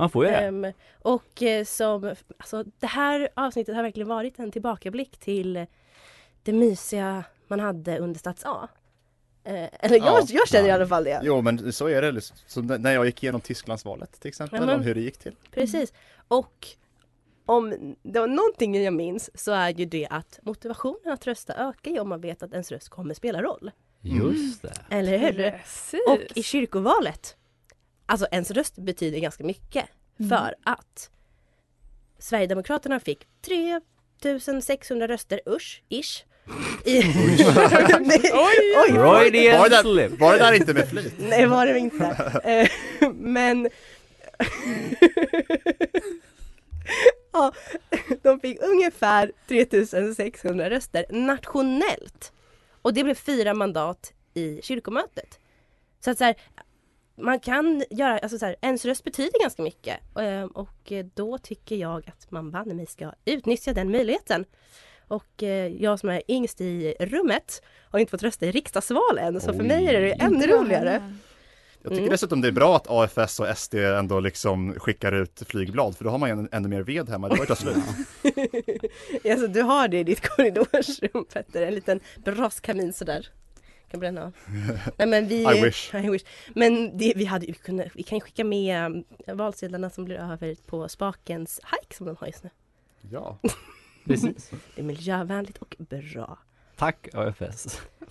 Man 0.00 0.10
får 0.10 0.24
ju 0.26 0.30
det. 0.30 0.48
Um, 0.48 0.72
och 1.02 1.42
eh, 1.42 1.64
som, 1.64 2.14
alltså 2.38 2.64
det 2.78 2.86
här 2.86 3.28
avsnittet 3.34 3.74
har 3.74 3.82
verkligen 3.82 4.08
varit 4.08 4.38
en 4.38 4.50
tillbakablick 4.52 5.18
till 5.18 5.66
det 6.42 6.52
mysiga 6.52 7.24
man 7.48 7.60
hade 7.60 7.98
under 7.98 8.18
Stats 8.18 8.44
A. 8.46 8.68
Eh, 9.44 9.68
eller 9.80 9.96
jag, 9.96 10.06
Ja. 10.06 10.26
jag 10.28 10.48
känner 10.48 10.68
i 10.68 10.72
alla 10.72 10.86
fall 10.86 11.04
det. 11.04 11.20
Jo 11.22 11.40
men 11.40 11.72
så 11.72 11.86
är 11.86 12.02
det, 12.02 12.20
så 12.46 12.62
när 12.62 12.92
jag 12.92 13.06
gick 13.06 13.22
igenom 13.22 13.40
Tysklandsvalet 13.40 14.20
till 14.20 14.28
exempel, 14.28 14.68
Ja, 14.68 14.74
om 14.74 14.80
hur 14.82 14.94
det 14.94 15.00
gick 15.00 15.18
till. 15.18 15.36
Precis. 15.50 15.92
Och 16.28 16.66
om 17.46 17.94
det 18.02 18.20
var 18.20 18.26
någonting 18.26 18.82
jag 18.84 18.94
minns 18.94 19.30
så 19.34 19.52
är 19.52 19.70
ju 19.70 19.84
det 19.84 20.06
att 20.10 20.38
motivationen 20.42 21.12
att 21.12 21.26
rösta 21.26 21.54
ökar 21.54 21.90
ju 21.90 22.00
om 22.00 22.08
man 22.08 22.20
vet 22.20 22.42
att 22.42 22.52
ens 22.52 22.72
röst 22.72 22.88
kommer 22.88 23.14
spela 23.14 23.42
roll. 23.42 23.70
Just 24.02 24.62
det. 24.62 24.72
Eller 24.90 25.18
hur? 25.18 25.50
Precis. 25.50 26.00
Och 26.08 26.18
i 26.38 26.42
kyrkovalet, 26.42 27.36
alltså 28.10 28.26
ens 28.30 28.50
röst 28.50 28.76
betyder 28.76 29.18
ganska 29.18 29.44
mycket 29.44 29.84
för 30.28 30.54
att 30.64 31.10
Sverigedemokraterna 32.18 33.00
fick 33.00 33.26
3600 33.42 35.08
röster, 35.08 35.40
usch, 35.46 35.82
ish. 35.88 36.24
I... 36.84 37.02
Nej, 38.00 38.20
oj, 38.32 38.92
Freudian 38.92 39.60
Var 39.60 39.68
det, 39.68 39.82
där, 39.82 40.08
var 40.08 40.32
det 40.32 40.38
där 40.38 40.52
inte 40.52 40.74
med 40.74 40.88
flit? 40.88 41.14
Nej, 41.18 41.46
var 41.46 41.66
det 41.66 41.78
inte. 41.78 42.04
Eh, 42.44 42.68
Men 43.14 43.68
ja, 47.32 47.52
de 48.22 48.40
fick 48.40 48.62
ungefär 48.62 49.32
3600 49.48 50.70
röster 50.70 51.04
nationellt. 51.10 52.32
Och 52.82 52.94
det 52.94 53.04
blev 53.04 53.14
fyra 53.14 53.54
mandat 53.54 54.12
i 54.34 54.62
kyrkomötet. 54.62 55.38
Så 56.00 56.10
att 56.10 56.18
så 56.18 56.24
här, 56.24 56.34
man 57.20 57.40
kan 57.40 57.84
göra, 57.90 58.18
alltså 58.18 58.38
så 58.38 58.46
här, 58.46 58.56
ens 58.60 58.84
röst 58.84 59.04
betyder 59.04 59.40
ganska 59.42 59.62
mycket. 59.62 59.96
Eh, 60.18 60.44
Och 60.44 60.92
eh, 60.92 61.06
då 61.14 61.38
tycker 61.38 61.76
jag 61.76 62.08
att 62.08 62.30
man 62.30 62.50
banne 62.50 62.74
mig 62.74 62.86
ska 62.86 63.12
utnyttja 63.24 63.72
den 63.72 63.90
möjligheten. 63.90 64.44
Och 65.08 65.42
eh, 65.42 65.66
jag 65.66 65.98
som 66.00 66.08
är 66.08 66.22
yngst 66.28 66.60
i 66.60 66.94
rummet 67.00 67.62
har 67.90 67.98
inte 67.98 68.10
fått 68.10 68.22
rösta 68.22 68.46
i 68.46 68.50
riksdagsvalen 68.50 69.40
så 69.40 69.52
för 69.52 69.62
mig 69.62 69.86
är 69.86 70.00
det 70.00 70.12
ännu 70.12 70.46
roligare. 70.46 71.12
Jag 71.82 71.90
tycker 71.90 72.02
Mm. 72.02 72.10
dessutom 72.10 72.40
det 72.40 72.48
är 72.48 72.52
bra 72.52 72.76
att 72.76 72.86
AFS 72.90 73.40
och 73.40 73.58
SD 73.58 73.74
ändå 73.74 74.20
liksom 74.20 74.74
skickar 74.74 75.12
ut 75.12 75.42
flygblad 75.46 75.96
för 75.96 76.04
då 76.04 76.10
har 76.10 76.18
man 76.18 76.28
ju 76.28 76.48
ännu, 76.52 76.68
mer 76.68 76.82
ved 76.82 77.08
hemma, 77.08 77.28
det 77.28 77.36
var 77.36 77.46
ju 77.46 77.54
slut. 77.56 77.76
alltså, 79.32 79.46
du 79.48 79.62
har 79.62 79.88
det 79.88 79.98
i 79.98 80.04
ditt 80.04 80.28
korridorsrum 80.28 81.24
Petter, 81.32 81.62
en 81.62 81.74
liten 81.74 82.00
braskamin 82.24 82.92
sådär. 82.92 83.28
Kan 83.90 84.00
bränna 84.00 84.24
av. 84.24 84.36
Nej, 84.98 85.08
men 85.08 85.28
vi, 85.28 85.42
I 85.42 85.62
wish. 85.64 85.94
I 86.04 86.10
wish. 86.10 86.24
Men 86.54 86.98
det, 86.98 87.12
vi, 87.16 87.24
hade, 87.24 87.46
vi, 87.46 87.52
kunde, 87.52 87.90
vi 87.94 88.02
kan 88.02 88.20
skicka 88.20 88.44
med 88.44 89.04
eh, 89.26 89.34
valsedlarna 89.34 89.90
som 89.90 90.04
blir 90.04 90.16
över 90.16 90.54
på 90.66 90.88
Spakens 90.88 91.60
hike 91.64 91.96
som 91.96 92.06
de 92.06 92.16
har 92.20 92.26
just 92.26 92.44
nu. 92.44 92.50
Ja. 93.10 93.38
Precis. 94.04 94.50
Det 94.74 94.80
är 94.80 94.84
miljövänligt 94.84 95.58
och 95.58 95.76
bra. 95.78 96.38
Tack 96.80 97.08
AFS. 97.14 97.80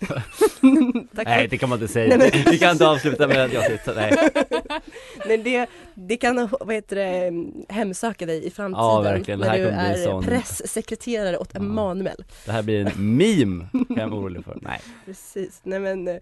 Tack 1.14 1.26
Nej, 1.26 1.48
det 1.48 1.58
kan 1.58 1.68
man 1.68 1.80
inte 1.82 1.92
säga. 1.92 2.16
Nej, 2.16 2.30
men- 2.34 2.52
Vi 2.52 2.58
kan 2.58 2.70
inte 2.72 2.88
avsluta 2.88 3.28
med 3.28 3.44
att 3.44 3.52
jag 3.52 3.64
sitter, 3.70 3.94
nej. 3.96 4.30
Nej, 5.26 5.38
det, 5.38 5.66
det 5.94 6.16
kan 6.16 6.48
vad 6.60 6.74
heter 6.74 6.96
det, 6.96 7.32
hemsöka 7.74 8.26
dig 8.26 8.46
i 8.46 8.50
framtiden 8.50 8.84
Ja, 8.84 9.00
verkligen. 9.00 9.40
Det 9.40 9.46
när 9.46 9.52
här 9.52 9.58
du 9.58 9.64
kommer 9.70 9.92
bli 9.92 10.02
är 10.02 10.06
sån- 10.06 10.24
pressekreterare 10.24 11.38
åt 11.38 11.54
Emanuel. 11.56 12.24
Det 12.46 12.52
här 12.52 12.62
blir 12.62 12.86
en 12.86 13.16
meme, 13.16 13.66
kan 13.72 13.96
jag 13.96 14.08
vara 14.08 14.20
orolig 14.20 14.44
för. 14.44 14.58
Nej. 14.62 14.80
Precis, 15.04 15.60
nej 15.62 15.80
men 15.80 16.20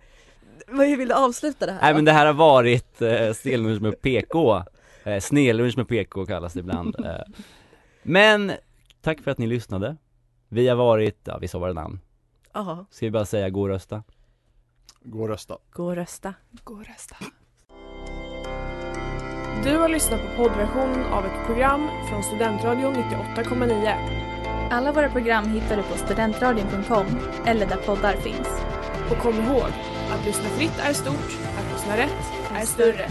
vad 0.69 0.87
hur 0.87 0.97
vill 0.97 1.09
du 1.09 1.15
avsluta 1.15 1.67
det 1.67 1.73
här? 1.73 1.81
Nej 1.83 1.95
men 1.95 2.05
det 2.05 2.13
här 2.13 2.27
har 2.27 2.33
varit 2.35 3.03
eh, 3.03 3.33
Stelunch 3.33 3.83
med 3.83 4.01
PK, 4.03 4.63
eh, 5.05 5.21
Snelunch 5.21 5.77
med 5.77 5.89
PK 5.89 6.27
kallas 6.27 6.53
det 6.53 6.61
ibland 6.61 6.97
eh. 7.05 7.13
Men, 8.03 8.53
tack 9.03 9.21
för 9.21 9.31
att 9.31 9.39
ni 9.39 9.47
lyssnade 9.47 9.97
Vi 10.49 10.69
har 10.69 10.77
varit, 10.77 11.19
ja 11.25 11.39
vi 11.39 11.49
sa 11.49 11.59
våra 11.59 11.73
namn 11.73 12.01
Ja, 12.53 12.87
Ska 12.91 13.07
vi 13.07 13.11
bara 13.11 13.25
säga 13.27 13.51
gå 13.51 13.61
och 13.63 13.69
rösta? 13.69 14.03
Gå 15.03 15.21
och 15.23 15.29
rösta. 15.29 15.59
gå 15.73 15.85
och 15.85 15.95
rösta. 15.95 16.35
Gå 16.65 16.75
och 16.75 16.87
rösta. 16.87 17.17
Du 19.65 19.77
har 19.79 19.89
lyssnat 19.89 20.21
på 20.21 20.43
poddversionen 20.43 21.05
av 21.13 21.27
ett 21.27 21.47
program 21.47 21.89
från 22.09 22.23
Studentradion 22.23 22.95
98,9. 22.95 24.69
Alla 24.71 24.93
våra 24.93 25.11
program 25.11 25.49
hittar 25.49 25.77
du 25.77 25.83
på 25.83 25.97
studentradion.com 25.99 27.07
eller 27.47 27.67
där 27.67 27.77
poddar 27.77 28.13
finns. 28.13 28.49
Och 29.11 29.17
kom 29.19 29.35
ihåg, 29.35 29.71
att 30.11 30.25
lyssna 30.27 30.49
fritt 30.49 30.79
är 30.79 30.93
stort, 30.93 31.39
att 31.59 31.73
lyssna 31.73 31.97
rätt 31.97 32.33
är 32.55 32.67
större. 32.67 33.09